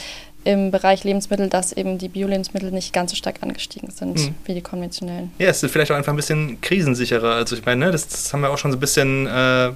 im 0.44 0.70
Bereich 0.70 1.04
Lebensmittel, 1.04 1.48
dass 1.48 1.72
eben 1.72 1.98
die 1.98 2.08
Bio-Lebensmittel 2.08 2.72
nicht 2.72 2.92
ganz 2.92 3.10
so 3.10 3.16
stark 3.16 3.42
angestiegen 3.42 3.90
sind 3.90 4.18
mhm. 4.18 4.34
wie 4.44 4.54
die 4.54 4.62
konventionellen. 4.62 5.30
Ja, 5.38 5.48
es 5.48 5.62
ist 5.62 5.70
vielleicht 5.70 5.92
auch 5.92 5.96
einfach 5.96 6.12
ein 6.12 6.16
bisschen 6.16 6.60
krisensicherer. 6.60 7.34
Also 7.34 7.56
ich 7.56 7.64
meine, 7.64 7.86
ne, 7.86 7.92
das, 7.92 8.08
das 8.08 8.32
haben 8.32 8.40
wir 8.40 8.50
auch 8.50 8.58
schon 8.58 8.72
so 8.72 8.76
ein 8.76 8.80
bisschen 8.80 9.26
äh 9.26 9.72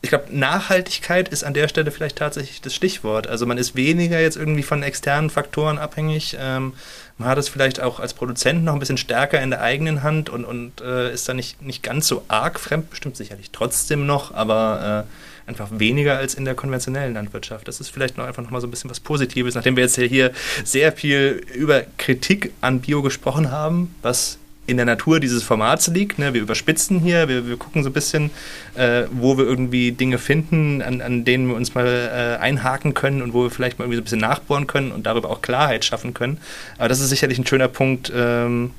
ich 0.00 0.10
glaube, 0.10 0.26
Nachhaltigkeit 0.30 1.28
ist 1.28 1.42
an 1.42 1.54
der 1.54 1.66
Stelle 1.66 1.90
vielleicht 1.90 2.16
tatsächlich 2.16 2.60
das 2.60 2.74
Stichwort. 2.74 3.26
Also 3.26 3.46
man 3.46 3.58
ist 3.58 3.74
weniger 3.74 4.20
jetzt 4.20 4.36
irgendwie 4.36 4.62
von 4.62 4.82
externen 4.82 5.28
Faktoren 5.28 5.78
abhängig. 5.78 6.36
Ähm, 6.38 6.74
man 7.18 7.28
hat 7.28 7.38
es 7.38 7.48
vielleicht 7.48 7.80
auch 7.80 7.98
als 7.98 8.14
Produzent 8.14 8.62
noch 8.62 8.74
ein 8.74 8.78
bisschen 8.78 8.96
stärker 8.96 9.42
in 9.42 9.50
der 9.50 9.60
eigenen 9.60 10.04
Hand 10.04 10.30
und, 10.30 10.44
und 10.44 10.80
äh, 10.80 11.12
ist 11.12 11.28
da 11.28 11.34
nicht, 11.34 11.62
nicht 11.62 11.82
ganz 11.82 12.06
so 12.06 12.24
arg 12.28 12.60
fremd, 12.60 12.90
bestimmt 12.90 13.16
sicherlich 13.16 13.50
trotzdem 13.50 14.06
noch, 14.06 14.32
aber 14.32 15.06
äh, 15.08 15.48
einfach 15.48 15.68
weniger 15.72 16.16
als 16.16 16.34
in 16.34 16.44
der 16.44 16.54
konventionellen 16.54 17.14
Landwirtschaft. 17.14 17.66
Das 17.66 17.80
ist 17.80 17.88
vielleicht 17.88 18.16
noch 18.18 18.24
einfach 18.24 18.44
noch 18.44 18.50
mal 18.50 18.60
so 18.60 18.68
ein 18.68 18.70
bisschen 18.70 18.90
was 18.90 19.00
Positives, 19.00 19.56
nachdem 19.56 19.74
wir 19.74 19.82
jetzt 19.82 19.96
hier 19.96 20.30
sehr 20.62 20.92
viel 20.92 21.44
über 21.54 21.82
Kritik 21.96 22.52
an 22.60 22.80
Bio 22.80 23.02
gesprochen 23.02 23.50
haben, 23.50 23.94
was 24.02 24.38
in 24.68 24.76
der 24.76 24.86
Natur 24.86 25.18
dieses 25.18 25.42
Formats 25.42 25.88
liegt. 25.88 26.18
Ne? 26.18 26.34
Wir 26.34 26.42
überspitzen 26.42 27.00
hier, 27.00 27.26
wir, 27.26 27.48
wir 27.48 27.56
gucken 27.56 27.82
so 27.82 27.88
ein 27.88 27.92
bisschen, 27.94 28.30
äh, 28.74 29.04
wo 29.10 29.38
wir 29.38 29.44
irgendwie 29.44 29.92
Dinge 29.92 30.18
finden, 30.18 30.82
an, 30.82 31.00
an 31.00 31.24
denen 31.24 31.48
wir 31.48 31.56
uns 31.56 31.74
mal 31.74 31.86
äh, 31.86 32.42
einhaken 32.42 32.92
können 32.92 33.22
und 33.22 33.32
wo 33.32 33.44
wir 33.44 33.50
vielleicht 33.50 33.78
mal 33.78 33.86
irgendwie 33.86 33.96
so 33.96 34.02
ein 34.02 34.04
bisschen 34.04 34.20
nachbohren 34.20 34.66
können 34.66 34.92
und 34.92 35.06
darüber 35.06 35.30
auch 35.30 35.40
Klarheit 35.40 35.86
schaffen 35.86 36.12
können. 36.12 36.38
Aber 36.76 36.88
das 36.88 37.00
ist 37.00 37.08
sicherlich 37.08 37.38
ein 37.38 37.46
schöner 37.46 37.68
Punkt, 37.68 38.12
ähm, 38.14 38.72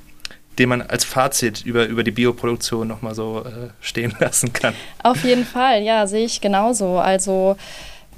den 0.60 0.70
man 0.70 0.84
als 0.84 1.06
Fazit 1.06 1.66
über, 1.66 1.88
über 1.88 2.04
die 2.04 2.12
Bioproduktion 2.12 2.88
nochmal 2.88 3.16
so 3.16 3.44
äh, 3.44 3.70
stehen 3.82 4.14
lassen 4.20 4.54
kann. 4.54 4.76
Auf 5.02 5.24
jeden 5.24 5.46
Fall, 5.46 5.82
ja, 5.82 6.06
sehe 6.06 6.26
ich 6.26 6.40
genauso. 6.40 7.00
Also 7.00 7.58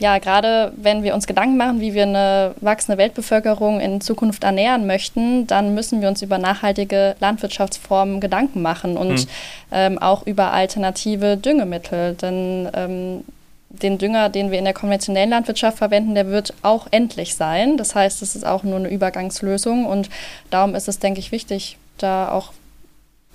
ja, 0.01 0.17
gerade 0.17 0.73
wenn 0.77 1.03
wir 1.03 1.13
uns 1.13 1.27
Gedanken 1.27 1.57
machen, 1.57 1.79
wie 1.79 1.93
wir 1.93 2.03
eine 2.03 2.55
wachsende 2.59 2.97
Weltbevölkerung 2.97 3.79
in 3.79 4.01
Zukunft 4.01 4.43
ernähren 4.43 4.87
möchten, 4.87 5.45
dann 5.45 5.75
müssen 5.75 6.01
wir 6.01 6.07
uns 6.07 6.23
über 6.23 6.39
nachhaltige 6.39 7.15
Landwirtschaftsformen 7.19 8.19
Gedanken 8.19 8.63
machen 8.63 8.97
und 8.97 9.13
mhm. 9.13 9.27
ähm, 9.71 9.99
auch 9.99 10.25
über 10.25 10.53
alternative 10.53 11.37
Düngemittel. 11.37 12.15
Denn 12.15 12.67
ähm, 12.73 13.23
den 13.69 13.99
Dünger, 13.99 14.29
den 14.29 14.49
wir 14.49 14.57
in 14.57 14.65
der 14.65 14.73
konventionellen 14.73 15.29
Landwirtschaft 15.29 15.77
verwenden, 15.77 16.15
der 16.15 16.25
wird 16.29 16.55
auch 16.63 16.87
endlich 16.89 17.35
sein. 17.35 17.77
Das 17.77 17.93
heißt, 17.93 18.23
es 18.23 18.35
ist 18.35 18.43
auch 18.43 18.63
nur 18.63 18.77
eine 18.77 18.89
Übergangslösung 18.89 19.85
und 19.85 20.09
darum 20.49 20.73
ist 20.73 20.87
es, 20.87 20.97
denke 20.97 21.19
ich, 21.19 21.31
wichtig, 21.31 21.77
da 21.99 22.31
auch 22.31 22.53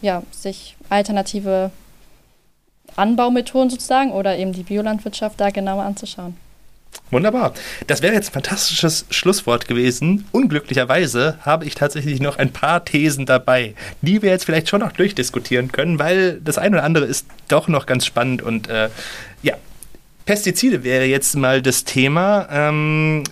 ja, 0.02 0.24
sich 0.32 0.74
alternative 0.88 1.70
Anbaumethoden 2.96 3.70
sozusagen 3.70 4.10
oder 4.10 4.36
eben 4.36 4.52
die 4.52 4.64
Biolandwirtschaft 4.64 5.40
da 5.40 5.50
genauer 5.50 5.84
anzuschauen. 5.84 6.36
Wunderbar. 7.10 7.54
Das 7.86 8.02
wäre 8.02 8.14
jetzt 8.14 8.30
ein 8.30 8.32
fantastisches 8.32 9.06
Schlusswort 9.10 9.68
gewesen. 9.68 10.26
Unglücklicherweise 10.32 11.38
habe 11.42 11.64
ich 11.64 11.74
tatsächlich 11.74 12.20
noch 12.20 12.38
ein 12.38 12.52
paar 12.52 12.84
Thesen 12.84 13.26
dabei, 13.26 13.74
die 14.02 14.22
wir 14.22 14.30
jetzt 14.30 14.44
vielleicht 14.44 14.68
schon 14.68 14.80
noch 14.80 14.92
durchdiskutieren 14.92 15.70
können, 15.70 15.98
weil 15.98 16.40
das 16.40 16.58
eine 16.58 16.76
oder 16.76 16.84
andere 16.84 17.04
ist 17.04 17.26
doch 17.48 17.68
noch 17.68 17.86
ganz 17.86 18.06
spannend 18.06 18.42
und 18.42 18.68
äh, 18.68 18.88
ja. 19.42 19.54
Pestizide 20.24 20.82
wäre 20.82 21.04
jetzt 21.04 21.36
mal 21.36 21.62
das 21.62 21.84
Thema. 21.84 22.48
Ähm, 22.50 23.22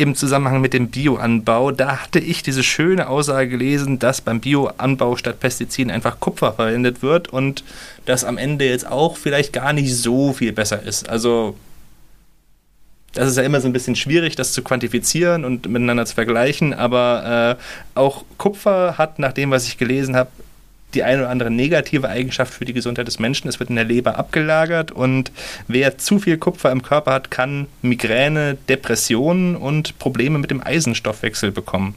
im 0.00 0.14
Zusammenhang 0.14 0.62
mit 0.62 0.72
dem 0.72 0.88
Bioanbau, 0.88 1.72
da 1.72 1.98
hatte 1.98 2.20
ich 2.20 2.42
diese 2.42 2.62
schöne 2.62 3.08
Aussage 3.08 3.50
gelesen, 3.50 3.98
dass 3.98 4.22
beim 4.22 4.40
Bioanbau 4.40 5.16
statt 5.16 5.40
Pestiziden 5.40 5.92
einfach 5.92 6.20
Kupfer 6.20 6.54
verwendet 6.54 7.02
wird 7.02 7.28
und 7.28 7.64
das 8.06 8.24
am 8.24 8.38
Ende 8.38 8.66
jetzt 8.66 8.86
auch 8.86 9.18
vielleicht 9.18 9.52
gar 9.52 9.74
nicht 9.74 9.94
so 9.94 10.32
viel 10.32 10.52
besser 10.52 10.82
ist. 10.82 11.10
Also 11.10 11.54
das 13.12 13.28
ist 13.28 13.36
ja 13.36 13.42
immer 13.42 13.60
so 13.60 13.68
ein 13.68 13.72
bisschen 13.72 13.96
schwierig, 13.96 14.36
das 14.36 14.52
zu 14.52 14.62
quantifizieren 14.62 15.44
und 15.44 15.68
miteinander 15.68 16.06
zu 16.06 16.14
vergleichen, 16.14 16.72
aber 16.74 17.56
äh, 17.58 17.98
auch 17.98 18.24
Kupfer 18.38 18.98
hat, 18.98 19.18
nach 19.18 19.32
dem, 19.32 19.50
was 19.50 19.66
ich 19.66 19.78
gelesen 19.78 20.14
habe, 20.16 20.30
die 20.94 21.02
eine 21.02 21.22
oder 21.22 21.30
andere 21.30 21.50
negative 21.50 22.08
Eigenschaft 22.08 22.52
für 22.52 22.64
die 22.64 22.72
Gesundheit 22.72 23.06
des 23.06 23.18
Menschen. 23.18 23.48
Es 23.48 23.60
wird 23.60 23.70
in 23.70 23.76
der 23.76 23.84
Leber 23.84 24.18
abgelagert 24.18 24.90
und 24.90 25.30
wer 25.68 25.98
zu 25.98 26.18
viel 26.18 26.36
Kupfer 26.36 26.70
im 26.70 26.82
Körper 26.82 27.12
hat, 27.12 27.30
kann 27.30 27.66
Migräne, 27.82 28.56
Depressionen 28.68 29.56
und 29.56 29.98
Probleme 29.98 30.38
mit 30.38 30.50
dem 30.50 30.62
Eisenstoffwechsel 30.62 31.52
bekommen. 31.52 31.94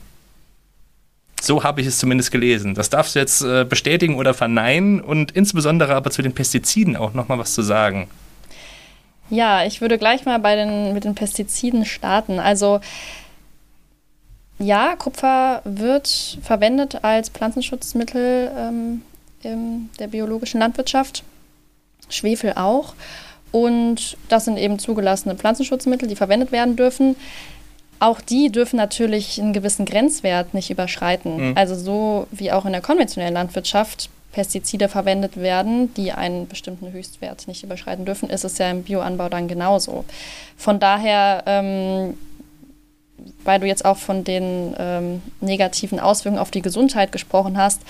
So 1.42 1.64
habe 1.64 1.82
ich 1.82 1.88
es 1.88 1.98
zumindest 1.98 2.32
gelesen. 2.32 2.74
Das 2.74 2.90
darfst 2.90 3.16
du 3.16 3.20
jetzt 3.20 3.42
äh, 3.42 3.66
bestätigen 3.68 4.16
oder 4.16 4.34
verneinen 4.34 5.02
und 5.02 5.32
insbesondere 5.32 5.94
aber 5.94 6.10
zu 6.10 6.22
den 6.22 6.34
Pestiziden 6.34 6.96
auch 6.96 7.14
nochmal 7.14 7.38
was 7.38 7.54
zu 7.54 7.62
sagen. 7.62 8.08
Ja, 9.30 9.66
ich 9.66 9.82
würde 9.82 9.98
gleich 9.98 10.26
mal 10.26 10.40
bei 10.40 10.56
den, 10.56 10.94
mit 10.94 11.06
den 11.06 11.16
Pestiziden 11.16 11.86
starten. 11.86 12.40
Also 12.40 12.82
ja, 14.60 14.96
Kupfer 14.96 15.62
wird 15.66 16.38
verwendet 16.42 17.04
als 17.04 17.30
Pflanzenschutzmittel 17.30 18.52
ähm, 18.58 19.02
in 19.42 19.90
der 20.00 20.08
biologischen 20.08 20.60
Landwirtschaft, 20.60 21.24
Schwefel 22.10 22.54
auch. 22.56 22.94
Und 23.52 24.18
das 24.30 24.46
sind 24.46 24.58
eben 24.58 24.80
zugelassene 24.80 25.36
Pflanzenschutzmittel, 25.36 26.08
die 26.08 26.16
verwendet 26.16 26.52
werden 26.52 26.76
dürfen. 26.76 27.16
Auch 28.00 28.20
die 28.20 28.52
dürfen 28.52 28.78
natürlich 28.78 29.40
einen 29.40 29.54
gewissen 29.54 29.86
Grenzwert 29.86 30.54
nicht 30.54 30.70
überschreiten. 30.70 31.50
Mhm. 31.50 31.58
Also 31.58 31.76
so 31.76 32.28
wie 32.32 32.52
auch 32.52 32.66
in 32.66 32.72
der 32.72 32.82
konventionellen 32.82 33.34
Landwirtschaft 33.34 34.10
Pestizide 34.34 34.90
verwendet 34.90 35.38
werden, 35.38 35.94
die 35.94 36.12
einen 36.12 36.48
bestimmten 36.48 36.92
Höchstwert 36.92 37.48
nicht 37.48 37.64
überschreiten 37.64 38.04
dürfen, 38.04 38.30
ist 38.30 38.44
es 38.44 38.58
ja 38.58 38.70
im 38.70 38.84
Bioanbau 38.84 39.30
dann 39.30 39.48
genauso. 39.48 40.04
Von 40.58 40.80
daher 40.80 41.44
ähm, 41.46 42.16
weil 43.44 43.60
du 43.60 43.68
jetzt 43.68 43.86
auch 43.86 43.98
von 43.98 44.24
den 44.24 44.76
ähm, 44.78 45.22
negativen 45.42 46.00
Auswirkungen 46.00 46.42
auf 46.42 46.52
die 46.52 46.62
Gesundheit 46.62 47.12
gesprochen 47.12 47.58
hast, 47.58 47.82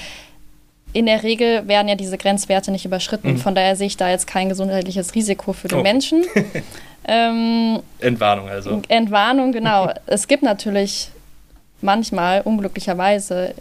in 0.94 1.08
der 1.08 1.24
Regel 1.24 1.68
werden 1.68 1.88
ja 1.88 1.96
diese 1.96 2.18
Grenzwerte 2.18 2.72
nicht 2.72 2.86
überschritten. 2.86 3.34
Mhm. 3.34 3.38
Von 3.38 3.56
daher 3.56 3.76
sehe 3.76 3.88
ich 3.88 3.98
da 3.98 4.10
jetzt 4.10 4.28
kein 4.28 4.50
gesundheitliches 4.50 5.16
Risiko 5.16 5.54
für 5.54 5.68
den 5.68 5.80
oh. 5.80 5.84
Menschen. 5.84 6.24
ähm, 7.08 7.80
Entwarnung 8.00 8.48
also. 8.48 8.82
Entwarnung, 8.90 9.52
genau. 9.52 9.92
es 10.06 10.28
gibt 10.28 10.44
natürlich 10.44 11.10
manchmal 11.82 12.42
unglücklicherweise 12.42 13.56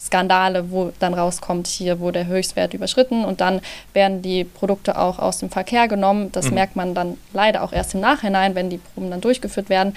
Skandale, 0.00 0.70
wo 0.70 0.92
dann 0.98 1.14
rauskommt, 1.14 1.66
hier 1.66 1.98
wurde 2.00 2.20
der 2.20 2.26
Höchstwert 2.26 2.74
überschritten 2.74 3.24
und 3.24 3.40
dann 3.40 3.60
werden 3.92 4.22
die 4.22 4.44
Produkte 4.44 4.98
auch 4.98 5.18
aus 5.18 5.38
dem 5.38 5.50
Verkehr 5.50 5.88
genommen. 5.88 6.30
Das 6.32 6.48
mhm. 6.48 6.54
merkt 6.54 6.76
man 6.76 6.94
dann 6.94 7.16
leider 7.32 7.62
auch 7.62 7.72
erst 7.72 7.94
im 7.94 8.00
Nachhinein, 8.00 8.54
wenn 8.54 8.70
die 8.70 8.78
Proben 8.78 9.10
dann 9.10 9.20
durchgeführt 9.20 9.68
werden 9.68 9.94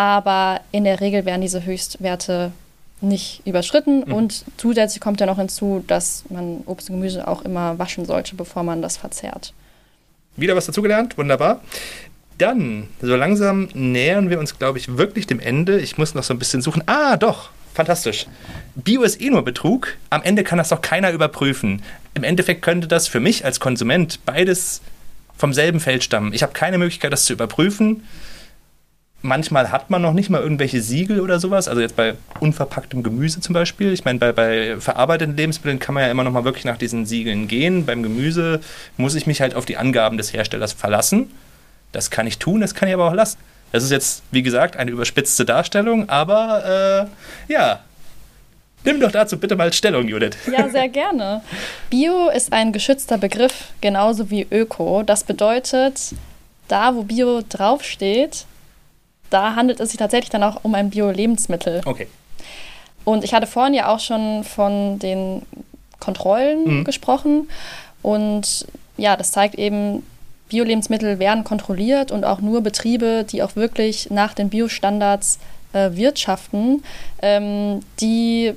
aber 0.00 0.62
in 0.72 0.84
der 0.84 1.02
Regel 1.02 1.26
werden 1.26 1.42
diese 1.42 1.66
Höchstwerte 1.66 2.52
nicht 3.02 3.42
überschritten 3.44 3.98
mhm. 4.06 4.14
und 4.14 4.44
zusätzlich 4.56 4.98
kommt 4.98 5.20
ja 5.20 5.26
noch 5.26 5.36
hinzu, 5.36 5.84
dass 5.86 6.24
man 6.30 6.62
Obst 6.64 6.88
und 6.88 6.96
Gemüse 6.96 7.28
auch 7.28 7.42
immer 7.42 7.78
waschen 7.78 8.06
sollte, 8.06 8.34
bevor 8.34 8.62
man 8.62 8.80
das 8.80 8.96
verzehrt. 8.96 9.52
Wieder 10.36 10.56
was 10.56 10.64
dazugelernt, 10.64 11.18
wunderbar. 11.18 11.60
Dann, 12.38 12.88
so 13.02 13.14
langsam 13.14 13.68
nähern 13.74 14.30
wir 14.30 14.38
uns, 14.38 14.58
glaube 14.58 14.78
ich, 14.78 14.96
wirklich 14.96 15.26
dem 15.26 15.38
Ende. 15.38 15.78
Ich 15.78 15.98
muss 15.98 16.14
noch 16.14 16.22
so 16.22 16.32
ein 16.32 16.38
bisschen 16.38 16.62
suchen. 16.62 16.82
Ah, 16.86 17.18
doch, 17.18 17.50
fantastisch. 17.74 18.26
Bio 18.74 19.02
ist 19.02 19.20
eh 19.20 19.30
nur 19.30 19.44
Betrug. 19.44 19.96
Am 20.10 20.22
Ende 20.22 20.44
kann 20.44 20.58
das 20.58 20.68
doch 20.68 20.82
keiner 20.82 21.10
überprüfen. 21.10 21.82
Im 22.14 22.24
Endeffekt 22.24 22.62
könnte 22.62 22.88
das 22.88 23.08
für 23.08 23.20
mich 23.20 23.44
als 23.44 23.60
Konsument 23.60 24.24
beides 24.24 24.80
vom 25.36 25.52
selben 25.52 25.80
Feld 25.80 26.04
stammen. 26.04 26.32
Ich 26.32 26.42
habe 26.42 26.52
keine 26.52 26.78
Möglichkeit, 26.78 27.12
das 27.12 27.24
zu 27.24 27.32
überprüfen. 27.32 28.04
Manchmal 29.22 29.70
hat 29.70 29.90
man 29.90 30.00
noch 30.00 30.14
nicht 30.14 30.30
mal 30.30 30.40
irgendwelche 30.40 30.80
Siegel 30.80 31.20
oder 31.20 31.40
sowas. 31.40 31.68
Also 31.68 31.80
jetzt 31.80 31.96
bei 31.96 32.14
unverpacktem 32.40 33.02
Gemüse 33.02 33.40
zum 33.40 33.52
Beispiel. 33.52 33.92
Ich 33.92 34.04
meine, 34.04 34.18
bei, 34.18 34.32
bei 34.32 34.80
verarbeiteten 34.80 35.36
Lebensmitteln 35.36 35.78
kann 35.78 35.94
man 35.94 36.04
ja 36.04 36.10
immer 36.10 36.24
noch 36.24 36.32
mal 36.32 36.44
wirklich 36.44 36.64
nach 36.64 36.78
diesen 36.78 37.04
Siegeln 37.04 37.48
gehen. 37.48 37.84
Beim 37.84 38.02
Gemüse 38.02 38.60
muss 38.96 39.14
ich 39.14 39.26
mich 39.26 39.40
halt 39.40 39.54
auf 39.54 39.66
die 39.66 39.76
Angaben 39.76 40.16
des 40.16 40.32
Herstellers 40.32 40.72
verlassen. 40.72 41.30
Das 41.92 42.10
kann 42.10 42.26
ich 42.26 42.38
tun, 42.38 42.60
das 42.60 42.74
kann 42.74 42.88
ich 42.88 42.94
aber 42.94 43.08
auch 43.08 43.14
lassen. 43.14 43.38
Das 43.72 43.84
ist 43.84 43.90
jetzt, 43.90 44.22
wie 44.30 44.42
gesagt, 44.42 44.76
eine 44.76 44.90
überspitzte 44.90 45.44
Darstellung, 45.44 46.08
aber 46.08 47.08
äh, 47.48 47.52
ja, 47.52 47.80
Nimm 48.84 49.00
doch 49.00 49.12
dazu 49.12 49.38
bitte 49.38 49.56
mal 49.56 49.72
Stellung, 49.72 50.08
Judith. 50.08 50.36
Ja, 50.50 50.68
sehr 50.68 50.88
gerne. 50.88 51.42
Bio 51.90 52.28
ist 52.28 52.52
ein 52.52 52.72
geschützter 52.72 53.18
Begriff, 53.18 53.68
genauso 53.80 54.30
wie 54.30 54.46
Öko. 54.50 55.02
Das 55.02 55.24
bedeutet, 55.24 56.14
da 56.68 56.94
wo 56.94 57.02
Bio 57.02 57.42
draufsteht, 57.46 58.46
da 59.28 59.54
handelt 59.54 59.80
es 59.80 59.90
sich 59.90 59.98
tatsächlich 59.98 60.30
dann 60.30 60.42
auch 60.42 60.64
um 60.64 60.74
ein 60.74 60.90
Bio-Lebensmittel. 60.90 61.82
Okay. 61.84 62.08
Und 63.04 63.24
ich 63.24 63.32
hatte 63.32 63.46
vorhin 63.46 63.74
ja 63.74 63.88
auch 63.88 64.00
schon 64.00 64.44
von 64.44 64.98
den 64.98 65.42
Kontrollen 66.00 66.78
mhm. 66.78 66.84
gesprochen. 66.84 67.48
Und 68.02 68.66
ja, 68.96 69.16
das 69.16 69.32
zeigt 69.32 69.54
eben, 69.54 70.02
Bio-Lebensmittel 70.48 71.18
werden 71.18 71.44
kontrolliert 71.44 72.10
und 72.10 72.24
auch 72.24 72.40
nur 72.40 72.60
Betriebe, 72.60 73.24
die 73.28 73.42
auch 73.42 73.54
wirklich 73.54 74.10
nach 74.10 74.34
den 74.34 74.48
Biostandards 74.48 75.38
äh, 75.72 75.90
wirtschaften, 75.92 76.82
ähm, 77.22 77.80
die 78.00 78.54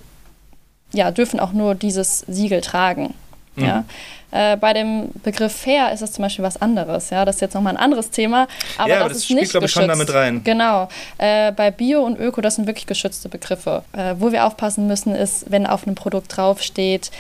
ja, 0.94 1.12
dürfen 1.12 1.40
auch 1.40 1.52
nur 1.52 1.76
dieses 1.76 2.20
Siegel 2.28 2.62
tragen. 2.62 3.14
Mhm. 3.56 3.66
Ja. 3.66 3.84
Äh, 4.32 4.58
bei 4.58 4.74
dem 4.74 5.10
Begriff 5.24 5.54
fair 5.54 5.92
ist 5.92 6.02
es 6.02 6.14
zum 6.14 6.24
Beispiel 6.24 6.44
was 6.44 6.60
anderes. 6.60 7.12
Ja, 7.12 7.24
das 7.24 7.36
ist 7.36 7.42
jetzt 7.42 7.54
nochmal 7.54 7.74
ein 7.74 7.84
anderes 7.84 8.10
Thema. 8.10 8.48
Aber 8.78 8.90
ja, 8.90 9.00
das, 9.00 9.10
das 9.10 9.18
ist 9.18 9.26
spielt, 9.26 9.42
nicht 9.42 9.52
glaube 9.52 9.68
ich, 9.68 9.72
schon 9.72 9.88
damit 9.88 10.12
rein. 10.12 10.44
Genau. 10.44 10.90
Äh, 11.20 11.52
bei 11.52 11.70
Bio 11.70 12.04
und 12.04 12.20
Öko, 12.20 12.42
das 12.42 12.56
sind 12.56 12.66
wirklich 12.66 12.88
geschützte 12.88 13.30
Begriffe. 13.30 13.84
Äh, 13.94 14.16
wo 14.18 14.32
wir 14.32 14.46
aufpassen 14.46 14.88
müssen, 14.88 15.14
ist, 15.14 15.52
wenn 15.52 15.68
auf 15.68 15.86
einem 15.86 15.96
Produkt 15.96 16.36
draufsteht, 16.36 17.12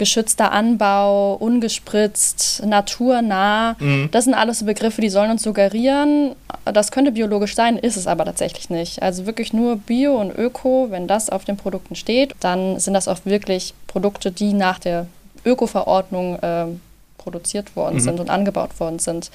geschützter 0.00 0.50
Anbau, 0.50 1.34
ungespritzt, 1.34 2.64
naturnah. 2.64 3.76
Mhm. 3.78 4.08
Das 4.10 4.24
sind 4.24 4.32
alles 4.32 4.60
so 4.60 4.64
Begriffe, 4.64 5.02
die 5.02 5.10
sollen 5.10 5.30
uns 5.30 5.42
suggerieren, 5.42 6.34
das 6.64 6.90
könnte 6.90 7.12
biologisch 7.12 7.54
sein, 7.54 7.76
ist 7.76 7.96
es 7.96 8.06
aber 8.06 8.24
tatsächlich 8.24 8.70
nicht. 8.70 9.02
Also 9.02 9.26
wirklich 9.26 9.52
nur 9.52 9.76
Bio 9.76 10.18
und 10.18 10.36
Öko, 10.36 10.86
wenn 10.88 11.06
das 11.06 11.28
auf 11.28 11.44
den 11.44 11.58
Produkten 11.58 11.94
steht, 11.94 12.34
dann 12.40 12.80
sind 12.80 12.94
das 12.94 13.08
auch 13.08 13.18
wirklich 13.24 13.74
Produkte, 13.86 14.32
die 14.32 14.54
nach 14.54 14.78
der 14.78 15.06
Öko-Verordnung 15.44 16.38
äh, 16.38 16.66
produziert 17.18 17.76
worden 17.76 17.96
mhm. 17.96 18.00
sind 18.00 18.20
und 18.20 18.30
angebaut 18.30 18.80
worden 18.80 18.98
sind. 18.98 19.30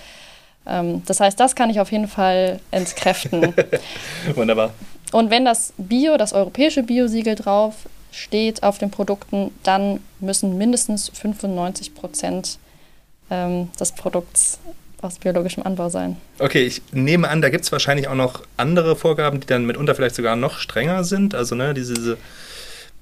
Ähm, 0.65 1.04
das 1.06 1.19
heißt, 1.19 1.39
das 1.39 1.56
kann 1.56 1.69
ich 1.69 1.80
auf 1.80 1.91
jeden 1.91 2.08
Fall 2.08 2.60
entkräften. 2.71 3.54
Wunderbar. 4.34 4.71
Und 5.12 5.30
wenn 5.30 5.45
das 5.45 5.73
Bio, 5.78 6.17
das 6.17 6.34
europäische 6.34 6.82
Biosiegel 6.82 7.36
drauf 7.36 7.75
steht 8.15 8.63
auf 8.63 8.78
den 8.78 8.91
Produkten, 8.91 9.51
dann 9.63 9.99
müssen 10.19 10.58
mindestens 10.58 11.10
95 11.10 11.93
Prozent 11.93 12.58
ähm, 13.30 13.69
des 13.80 13.91
Produkts 13.91 14.60
aus 15.01 15.19
biologischem 15.19 15.63
Anbau 15.63 15.89
sein. 15.89 16.17
Okay, 16.39 16.65
ich 16.65 16.82
nehme 16.91 17.30
an, 17.30 17.41
da 17.41 17.49
gibt 17.49 17.65
es 17.65 17.71
wahrscheinlich 17.71 18.08
auch 18.08 18.15
noch 18.15 18.43
andere 18.58 18.95
Vorgaben, 18.95 19.39
die 19.39 19.47
dann 19.47 19.65
mitunter 19.65 19.95
vielleicht 19.95 20.15
sogar 20.15 20.36
noch 20.36 20.58
strenger 20.58 21.04
sind. 21.04 21.36
Also 21.36 21.56
ne, 21.56 21.73
diese 21.73 22.17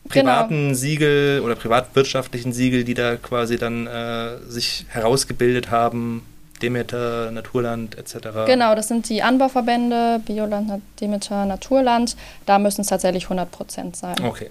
privaten 0.09 0.67
genau. 0.67 0.73
Siegel 0.73 1.41
oder 1.41 1.55
privatwirtschaftlichen 1.55 2.51
Siegel, 2.51 2.83
die 2.83 2.93
da 2.93 3.15
quasi 3.15 3.57
dann 3.57 3.87
äh, 3.87 4.37
sich 4.47 4.85
herausgebildet 4.89 5.71
haben, 5.71 6.25
Demeter, 6.61 7.31
Naturland 7.31 7.97
etc. 7.97 8.45
Genau, 8.45 8.75
das 8.75 8.87
sind 8.87 9.09
die 9.09 9.21
Anbauverbände, 9.21 10.21
Bioland, 10.25 10.81
Demeter, 10.99 11.45
Naturland. 11.45 12.15
Da 12.45 12.59
müssen 12.59 12.81
es 12.81 12.87
tatsächlich 12.87 13.25
100 13.25 13.51
Prozent 13.51 13.95
sein. 13.95 14.15
Okay. 14.23 14.49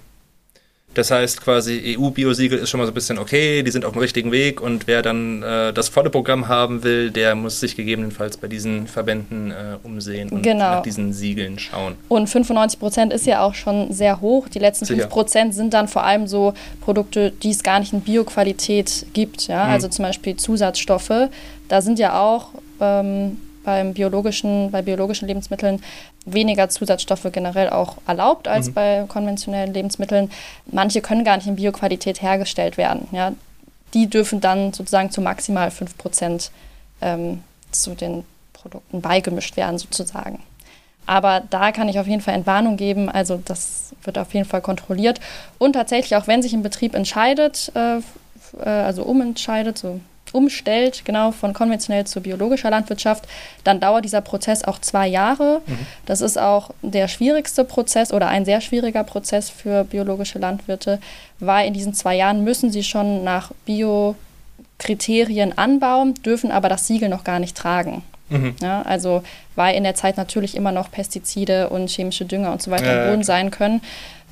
Das 0.94 1.10
heißt 1.10 1.40
quasi 1.40 1.96
EU-Biosiegel 1.98 2.58
ist 2.58 2.70
schon 2.70 2.78
mal 2.78 2.86
so 2.86 2.92
ein 2.92 2.94
bisschen 2.94 3.18
okay, 3.18 3.62
die 3.62 3.70
sind 3.70 3.84
auf 3.84 3.92
dem 3.92 4.00
richtigen 4.00 4.30
Weg 4.30 4.60
und 4.60 4.86
wer 4.86 5.02
dann 5.02 5.42
äh, 5.42 5.72
das 5.72 5.88
volle 5.88 6.10
Programm 6.10 6.48
haben 6.48 6.82
will, 6.82 7.10
der 7.10 7.34
muss 7.34 7.60
sich 7.60 7.76
gegebenenfalls 7.76 8.36
bei 8.36 8.48
diesen 8.48 8.86
Verbänden 8.86 9.50
äh, 9.50 9.54
umsehen 9.82 10.28
und 10.28 10.42
Genau. 10.42 10.58
nach 10.76 10.82
diesen 10.82 11.12
Siegeln 11.12 11.58
schauen. 11.58 11.94
Und 12.08 12.28
95 12.28 12.78
Prozent 12.78 13.12
ist 13.12 13.26
ja 13.26 13.42
auch 13.42 13.54
schon 13.54 13.92
sehr 13.92 14.20
hoch. 14.20 14.48
Die 14.48 14.58
letzten 14.58 14.84
Sicher. 14.84 15.02
5 15.02 15.12
Prozent 15.12 15.54
sind 15.54 15.72
dann 15.74 15.88
vor 15.88 16.04
allem 16.04 16.26
so 16.26 16.52
Produkte, 16.80 17.32
die 17.42 17.50
es 17.50 17.62
gar 17.62 17.80
nicht 17.80 17.92
in 17.92 18.00
Bioqualität 18.02 19.06
gibt. 19.12 19.48
Ja? 19.48 19.64
Mhm. 19.64 19.70
Also 19.72 19.88
zum 19.88 20.04
Beispiel 20.04 20.36
Zusatzstoffe. 20.36 21.28
Da 21.68 21.80
sind 21.80 21.98
ja 21.98 22.20
auch 22.20 22.48
ähm, 22.80 23.38
beim 23.64 23.94
biologischen, 23.94 24.70
bei 24.70 24.82
biologischen 24.82 25.28
Lebensmitteln 25.28 25.82
weniger 26.24 26.68
Zusatzstoffe 26.68 27.26
generell 27.32 27.70
auch 27.70 27.96
erlaubt 28.06 28.48
als 28.48 28.68
Mhm. 28.68 28.74
bei 28.74 29.04
konventionellen 29.08 29.72
Lebensmitteln. 29.74 30.30
Manche 30.66 31.00
können 31.00 31.24
gar 31.24 31.36
nicht 31.36 31.46
in 31.46 31.56
Bioqualität 31.56 32.22
hergestellt 32.22 32.76
werden. 32.76 33.08
Ja? 33.12 33.32
Die 33.94 34.08
dürfen 34.08 34.40
dann 34.40 34.72
sozusagen 34.72 35.10
zu 35.10 35.20
maximal 35.20 35.70
5 35.70 35.98
Prozent 35.98 36.50
ähm, 37.00 37.42
zu 37.70 37.94
den 37.94 38.24
Produkten 38.52 39.00
beigemischt 39.00 39.56
werden, 39.56 39.78
sozusagen. 39.78 40.40
Aber 41.04 41.42
da 41.50 41.72
kann 41.72 41.88
ich 41.88 41.98
auf 41.98 42.06
jeden 42.06 42.20
Fall 42.20 42.34
Entwarnung 42.34 42.76
geben. 42.76 43.08
Also 43.08 43.40
das 43.44 43.92
wird 44.04 44.18
auf 44.18 44.32
jeden 44.34 44.46
Fall 44.46 44.60
kontrolliert. 44.60 45.20
Und 45.58 45.72
tatsächlich, 45.72 46.16
auch 46.16 46.28
wenn 46.28 46.42
sich 46.42 46.52
ein 46.52 46.62
Betrieb 46.62 46.94
entscheidet, 46.94 47.72
äh, 47.74 47.96
äh, 48.64 48.68
also 48.68 49.02
umentscheidet, 49.02 49.78
so 49.78 50.00
umstellt, 50.32 51.04
genau 51.04 51.30
von 51.32 51.52
konventionell 51.52 52.06
zu 52.06 52.20
biologischer 52.20 52.70
Landwirtschaft, 52.70 53.24
dann 53.64 53.80
dauert 53.80 54.04
dieser 54.04 54.20
Prozess 54.20 54.64
auch 54.64 54.78
zwei 54.80 55.06
Jahre. 55.06 55.60
Das 56.06 56.20
ist 56.20 56.38
auch 56.38 56.70
der 56.82 57.08
schwierigste 57.08 57.64
Prozess 57.64 58.12
oder 58.12 58.28
ein 58.28 58.44
sehr 58.44 58.60
schwieriger 58.60 59.04
Prozess 59.04 59.50
für 59.50 59.84
biologische 59.84 60.38
Landwirte, 60.38 60.98
weil 61.38 61.66
in 61.68 61.74
diesen 61.74 61.94
zwei 61.94 62.16
Jahren 62.16 62.44
müssen 62.44 62.70
sie 62.70 62.82
schon 62.82 63.24
nach 63.24 63.50
Bio-Kriterien 64.78 65.56
anbauen, 65.56 66.14
dürfen 66.14 66.50
aber 66.50 66.68
das 66.68 66.86
Siegel 66.86 67.08
noch 67.08 67.24
gar 67.24 67.38
nicht 67.38 67.56
tragen. 67.56 68.02
Mhm. 68.28 68.54
Ja, 68.62 68.82
also 68.82 69.22
weil 69.56 69.76
in 69.76 69.84
der 69.84 69.94
Zeit 69.94 70.16
natürlich 70.16 70.56
immer 70.56 70.72
noch 70.72 70.90
Pestizide 70.90 71.68
und 71.68 71.90
chemische 71.90 72.24
Dünger 72.24 72.52
und 72.52 72.62
so 72.62 72.70
weiter 72.70 72.86
Ja, 72.86 72.92
ja, 72.92 73.02
im 73.02 73.10
Boden 73.10 73.22
klar. 73.22 73.36
sein 73.36 73.50
können. 73.50 73.82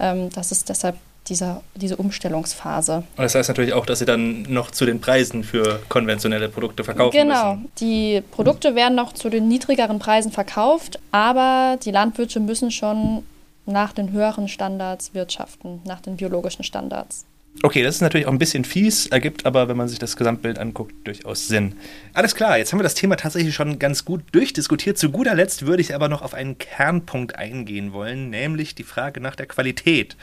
Ähm, 0.01 0.31
das 0.35 0.53
ist 0.53 0.69
deshalb 0.69 0.97
dieser, 1.31 1.63
diese 1.75 1.97
Umstellungsphase. 1.97 3.05
Und 3.17 3.23
das 3.23 3.35
heißt 3.35 3.49
natürlich 3.49 3.73
auch, 3.73 3.87
dass 3.87 4.01
sie 4.01 4.05
dann 4.05 4.43
noch 4.43 4.71
zu 4.71 4.85
den 4.85 5.01
Preisen 5.01 5.45
für 5.45 5.81
konventionelle 5.89 6.49
Produkte 6.49 6.85
verkaufen 6.85 7.17
genau. 7.17 7.55
müssen. 7.55 7.71
Die 7.79 8.23
Produkte 8.33 8.75
werden 8.75 8.97
noch 8.97 9.13
zu 9.15 9.31
den 9.31 9.49
niedrigeren 9.49 9.99
Preisen 9.99 10.33
verkauft, 10.33 10.99
aber 11.13 11.79
die 11.83 11.91
Landwirte 11.91 12.41
müssen 12.41 12.71
schon 12.71 13.23
nach 13.67 13.93
den 13.93 14.13
höheren 14.13 14.49
Standards 14.49 15.15
wirtschaften, 15.15 15.81
nach 15.85 16.01
den 16.01 16.17
biologischen 16.17 16.65
Standards. 16.65 17.25
Okay, 17.63 17.83
das 17.83 17.97
ist 17.97 18.01
natürlich 18.01 18.27
auch 18.27 18.33
ein 18.33 18.39
bisschen 18.39 18.65
fies, 18.65 19.07
ergibt 19.09 19.45
aber, 19.45 19.69
wenn 19.69 19.77
man 19.77 19.87
sich 19.87 19.99
das 19.99 20.17
Gesamtbild 20.17 20.59
anguckt, 20.59 20.95
durchaus 21.05 21.47
Sinn. 21.47 21.75
Alles 22.15 22.35
klar, 22.35 22.57
jetzt 22.57 22.73
haben 22.73 22.79
wir 22.79 22.85
das 22.85 22.95
Thema 22.95 23.17
tatsächlich 23.17 23.55
schon 23.55 23.79
ganz 23.79 24.07
gut 24.07 24.23
durchdiskutiert. 24.33 24.97
Zu 24.97 25.11
guter 25.11 25.35
Letzt 25.35 25.67
würde 25.67 25.83
ich 25.83 25.95
aber 25.95 26.09
noch 26.09 26.23
auf 26.23 26.33
einen 26.33 26.57
Kernpunkt 26.57 27.37
eingehen 27.37 27.93
wollen, 27.93 28.31
nämlich 28.31 28.75
die 28.75 28.83
Frage 28.83 29.21
nach 29.21 29.37
der 29.37 29.47
Qualität. 29.47 30.17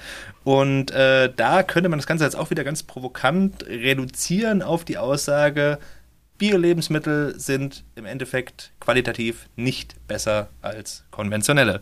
Und 0.44 0.90
äh, 0.92 1.32
da 1.36 1.62
könnte 1.62 1.90
man 1.90 2.00
das 2.00 2.08
Ganze 2.08 2.24
jetzt 2.24 2.36
auch 2.36 2.50
wieder 2.50 2.64
ganz 2.64 2.82
provokant 2.82 3.68
reduzieren 3.68 4.64
auf 4.64 4.84
die 4.84 4.98
Aussage, 4.98 5.78
Bio-Lebensmittel 6.38 7.40
sind 7.40 7.84
im 7.96 8.06
Endeffekt 8.06 8.72
qualitativ 8.80 9.48
nicht 9.56 9.96
besser 10.08 10.50
als 10.62 11.04
konventionelle. 11.10 11.82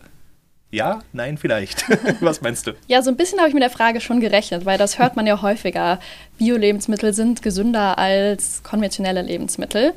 Ja, 0.70 1.00
nein, 1.12 1.38
vielleicht. 1.38 1.84
Was 2.20 2.40
meinst 2.40 2.66
du? 2.66 2.72
Ja, 2.88 3.00
so 3.00 3.10
ein 3.10 3.16
bisschen 3.16 3.38
habe 3.38 3.48
ich 3.48 3.54
mit 3.54 3.62
der 3.62 3.70
Frage 3.70 4.00
schon 4.00 4.20
gerechnet, 4.20 4.64
weil 4.64 4.78
das 4.78 4.98
hört 4.98 5.16
man 5.16 5.26
ja 5.26 5.40
häufiger. 5.40 6.00
Bio-Lebensmittel 6.38 7.14
sind 7.14 7.40
gesünder 7.42 7.98
als 7.98 8.62
konventionelle 8.62 9.22
Lebensmittel. 9.22 9.94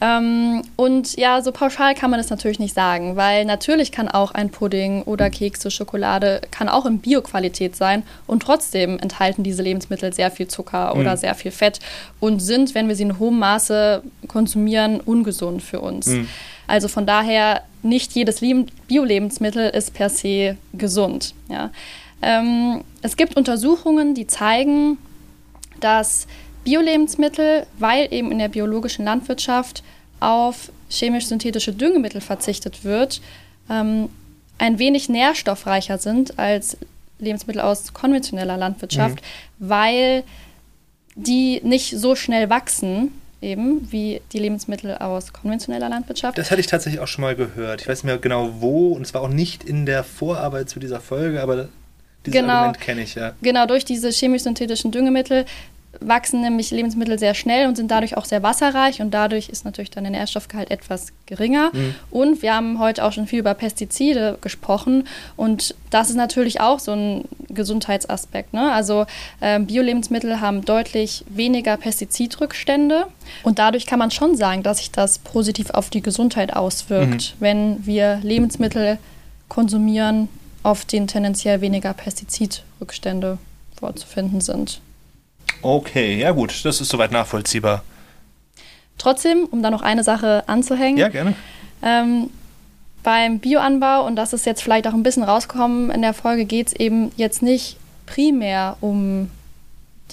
Ähm, 0.00 0.62
und 0.74 1.16
ja, 1.16 1.40
so 1.42 1.52
pauschal 1.52 1.94
kann 1.94 2.10
man 2.10 2.18
das 2.18 2.28
natürlich 2.28 2.58
nicht 2.58 2.74
sagen, 2.74 3.14
weil 3.14 3.44
natürlich 3.44 3.92
kann 3.92 4.08
auch 4.08 4.32
ein 4.32 4.50
Pudding 4.50 5.02
oder 5.02 5.30
Kekse, 5.30 5.70
Schokolade, 5.70 6.40
kann 6.50 6.68
auch 6.68 6.86
in 6.86 6.98
Bio-Qualität 6.98 7.76
sein 7.76 8.02
und 8.26 8.42
trotzdem 8.42 8.98
enthalten 8.98 9.44
diese 9.44 9.62
Lebensmittel 9.62 10.12
sehr 10.12 10.32
viel 10.32 10.48
Zucker 10.48 10.96
oder 10.96 11.16
sehr 11.16 11.36
viel 11.36 11.52
Fett 11.52 11.78
und 12.18 12.40
sind, 12.40 12.74
wenn 12.74 12.88
wir 12.88 12.96
sie 12.96 13.04
in 13.04 13.20
hohem 13.20 13.38
Maße 13.38 14.02
konsumieren, 14.26 14.98
ungesund 15.00 15.62
für 15.62 15.80
uns. 15.80 16.10
Also 16.66 16.88
von 16.88 17.06
daher, 17.06 17.62
nicht 17.82 18.12
jedes 18.12 18.40
Leben- 18.40 18.66
Bio-Lebensmittel 18.88 19.70
ist 19.70 19.94
per 19.94 20.08
se 20.08 20.56
gesund. 20.72 21.34
Ja. 21.48 21.70
Ähm, 22.20 22.84
es 23.02 23.16
gibt 23.16 23.36
Untersuchungen, 23.36 24.14
die 24.14 24.26
zeigen, 24.26 24.98
dass 25.80 26.26
Bio-Lebensmittel, 26.64 27.66
weil 27.78 28.12
eben 28.12 28.30
in 28.30 28.38
der 28.38 28.48
biologischen 28.48 29.04
Landwirtschaft 29.04 29.82
auf 30.20 30.70
chemisch-synthetische 30.88 31.72
Düngemittel 31.72 32.20
verzichtet 32.20 32.84
wird, 32.84 33.20
ähm, 33.68 34.08
ein 34.58 34.78
wenig 34.78 35.08
nährstoffreicher 35.08 35.98
sind 35.98 36.38
als 36.38 36.76
Lebensmittel 37.18 37.62
aus 37.62 37.92
konventioneller 37.92 38.56
Landwirtschaft, 38.56 39.22
weil 39.58 40.22
die 41.14 41.60
nicht 41.64 41.98
so 41.98 42.14
schnell 42.14 42.48
wachsen, 42.50 43.12
eben 43.42 43.90
wie 43.90 44.22
die 44.32 44.38
Lebensmittel 44.38 44.96
aus 44.96 45.32
konventioneller 45.32 45.88
Landwirtschaft. 45.88 46.38
Das 46.38 46.50
hatte 46.50 46.60
ich 46.60 46.66
tatsächlich 46.66 47.00
auch 47.00 47.08
schon 47.08 47.22
mal 47.22 47.34
gehört. 47.34 47.82
Ich 47.82 47.88
weiß 47.88 47.98
nicht 47.98 48.04
mehr 48.04 48.18
genau 48.18 48.50
wo 48.60 48.92
und 48.92 49.02
es 49.02 49.12
war 49.14 49.20
auch 49.22 49.28
nicht 49.28 49.64
in 49.64 49.84
der 49.84 50.04
Vorarbeit 50.04 50.70
zu 50.70 50.80
dieser 50.80 51.00
Folge, 51.00 51.42
aber 51.42 51.68
dieses 52.24 52.40
Genau. 52.40 52.52
Argument 52.52 52.80
kenne 52.80 53.02
ich 53.02 53.14
ja. 53.16 53.32
Genau, 53.42 53.66
durch 53.66 53.84
diese 53.84 54.10
chemisch-synthetischen 54.10 54.92
Düngemittel 54.92 55.44
wachsen 56.00 56.40
nämlich 56.40 56.70
Lebensmittel 56.70 57.18
sehr 57.18 57.34
schnell 57.34 57.66
und 57.66 57.76
sind 57.76 57.90
dadurch 57.90 58.16
auch 58.16 58.24
sehr 58.24 58.42
wasserreich 58.42 59.00
und 59.00 59.12
dadurch 59.12 59.48
ist 59.48 59.64
natürlich 59.64 59.90
dann 59.90 60.04
der 60.04 60.10
Nährstoffgehalt 60.10 60.70
etwas 60.70 61.12
geringer. 61.26 61.70
Und 62.10 62.42
wir 62.42 62.54
haben 62.54 62.78
heute 62.78 63.04
auch 63.04 63.12
schon 63.12 63.26
viel 63.26 63.40
über 63.40 63.54
Pestizide 63.54 64.38
gesprochen 64.40 65.06
und 65.36 65.74
das 65.90 66.10
ist 66.10 66.16
natürlich 66.16 66.60
auch 66.60 66.78
so 66.78 66.92
ein 66.92 67.24
Gesundheitsaspekt. 67.48 68.54
Ne? 68.54 68.72
Also 68.72 69.06
ähm, 69.40 69.66
Bio-Lebensmittel 69.66 70.40
haben 70.40 70.64
deutlich 70.64 71.24
weniger 71.28 71.76
Pestizidrückstände 71.76 73.06
und 73.42 73.58
dadurch 73.58 73.86
kann 73.86 73.98
man 73.98 74.10
schon 74.10 74.36
sagen, 74.36 74.62
dass 74.62 74.78
sich 74.78 74.90
das 74.90 75.18
positiv 75.18 75.70
auf 75.70 75.90
die 75.90 76.02
Gesundheit 76.02 76.54
auswirkt, 76.54 77.36
wenn 77.38 77.84
wir 77.86 78.18
Lebensmittel 78.22 78.98
konsumieren, 79.48 80.28
auf 80.62 80.84
denen 80.84 81.06
tendenziell 81.06 81.60
weniger 81.60 81.92
Pestizidrückstände 81.92 83.38
vorzufinden 83.76 84.40
sind. 84.40 84.80
Okay, 85.62 86.18
ja 86.18 86.32
gut, 86.32 86.64
das 86.64 86.80
ist 86.80 86.88
soweit 86.88 87.12
nachvollziehbar. 87.12 87.82
Trotzdem, 88.98 89.46
um 89.50 89.62
da 89.62 89.70
noch 89.70 89.82
eine 89.82 90.04
Sache 90.04 90.44
anzuhängen, 90.46 90.98
Ja, 90.98 91.08
gerne. 91.08 91.34
ähm, 91.82 92.30
beim 93.02 93.38
Bioanbau, 93.38 94.06
und 94.06 94.16
das 94.16 94.32
ist 94.32 94.46
jetzt 94.46 94.62
vielleicht 94.62 94.86
auch 94.86 94.92
ein 94.94 95.02
bisschen 95.02 95.22
rausgekommen 95.24 95.90
in 95.90 96.02
der 96.02 96.14
Folge, 96.14 96.44
geht 96.44 96.68
es 96.68 96.72
eben 96.74 97.10
jetzt 97.16 97.42
nicht 97.42 97.76
primär 98.06 98.76
um 98.80 99.30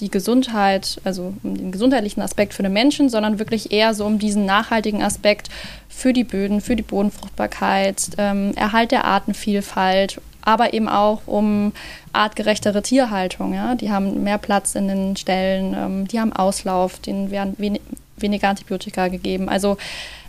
die 0.00 0.10
Gesundheit, 0.10 1.00
also 1.04 1.34
um 1.42 1.54
den 1.56 1.72
gesundheitlichen 1.72 2.22
Aspekt 2.22 2.54
für 2.54 2.62
den 2.62 2.72
Menschen, 2.72 3.10
sondern 3.10 3.38
wirklich 3.38 3.70
eher 3.70 3.92
so 3.92 4.06
um 4.06 4.18
diesen 4.18 4.46
nachhaltigen 4.46 5.02
Aspekt 5.02 5.50
für 5.88 6.12
die 6.12 6.24
Böden, 6.24 6.60
für 6.62 6.74
die 6.74 6.82
Bodenfruchtbarkeit, 6.82 8.10
ähm, 8.16 8.52
Erhalt 8.56 8.92
der 8.92 9.04
Artenvielfalt, 9.04 10.20
aber 10.42 10.72
eben 10.72 10.88
auch 10.88 11.22
um 11.26 11.72
artgerechtere 12.12 12.82
Tierhaltung. 12.82 13.54
Ja? 13.54 13.74
Die 13.74 13.90
haben 13.90 14.22
mehr 14.22 14.38
Platz 14.38 14.74
in 14.74 14.88
den 14.88 15.16
Ställen, 15.16 15.74
ähm, 15.74 16.08
die 16.08 16.20
haben 16.20 16.32
Auslauf, 16.32 16.98
denen 16.98 17.30
werden 17.30 17.54
wenig, 17.58 17.82
weniger 18.16 18.48
Antibiotika 18.48 19.08
gegeben. 19.08 19.48
Also 19.48 19.76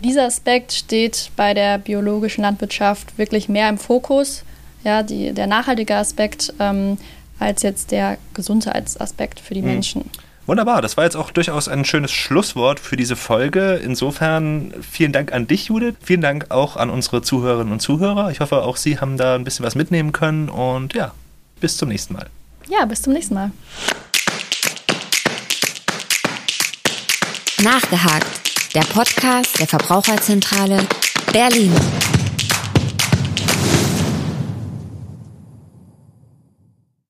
dieser 0.02 0.24
Aspekt 0.24 0.72
steht 0.72 1.30
bei 1.36 1.54
der 1.54 1.78
biologischen 1.78 2.42
Landwirtschaft 2.42 3.18
wirklich 3.18 3.48
mehr 3.48 3.68
im 3.68 3.78
Fokus, 3.78 4.44
ja, 4.84 5.02
die, 5.02 5.32
der 5.32 5.46
nachhaltige 5.46 5.96
Aspekt, 5.96 6.52
ähm, 6.58 6.98
als 7.38 7.62
jetzt 7.62 7.90
der 7.90 8.18
Gesundheitsaspekt 8.34 9.40
für 9.40 9.54
die 9.54 9.62
Menschen. 9.62 10.10
Wunderbar, 10.46 10.82
das 10.82 10.96
war 10.96 11.04
jetzt 11.04 11.16
auch 11.16 11.30
durchaus 11.30 11.68
ein 11.68 11.84
schönes 11.84 12.10
Schlusswort 12.10 12.80
für 12.80 12.96
diese 12.96 13.14
Folge. 13.14 13.74
Insofern 13.76 14.74
vielen 14.82 15.12
Dank 15.12 15.32
an 15.32 15.46
dich, 15.46 15.66
Judith. 15.66 15.94
Vielen 16.02 16.20
Dank 16.20 16.50
auch 16.50 16.76
an 16.76 16.90
unsere 16.90 17.22
Zuhörerinnen 17.22 17.72
und 17.72 17.80
Zuhörer. 17.80 18.30
Ich 18.30 18.40
hoffe, 18.40 18.62
auch 18.62 18.76
Sie 18.76 18.98
haben 18.98 19.16
da 19.16 19.36
ein 19.36 19.44
bisschen 19.44 19.64
was 19.64 19.76
mitnehmen 19.76 20.10
können. 20.10 20.48
Und 20.48 20.94
ja, 20.94 21.12
bis 21.60 21.76
zum 21.76 21.90
nächsten 21.90 22.14
Mal. 22.14 22.26
Ja, 22.68 22.84
bis 22.86 23.02
zum 23.02 23.12
nächsten 23.12 23.34
Mal. 23.34 23.52
Nachgehakt. 27.62 28.26
Der 28.74 28.80
Podcast 28.80 29.60
der 29.60 29.68
Verbraucherzentrale 29.68 30.78
Berlin. 31.32 31.72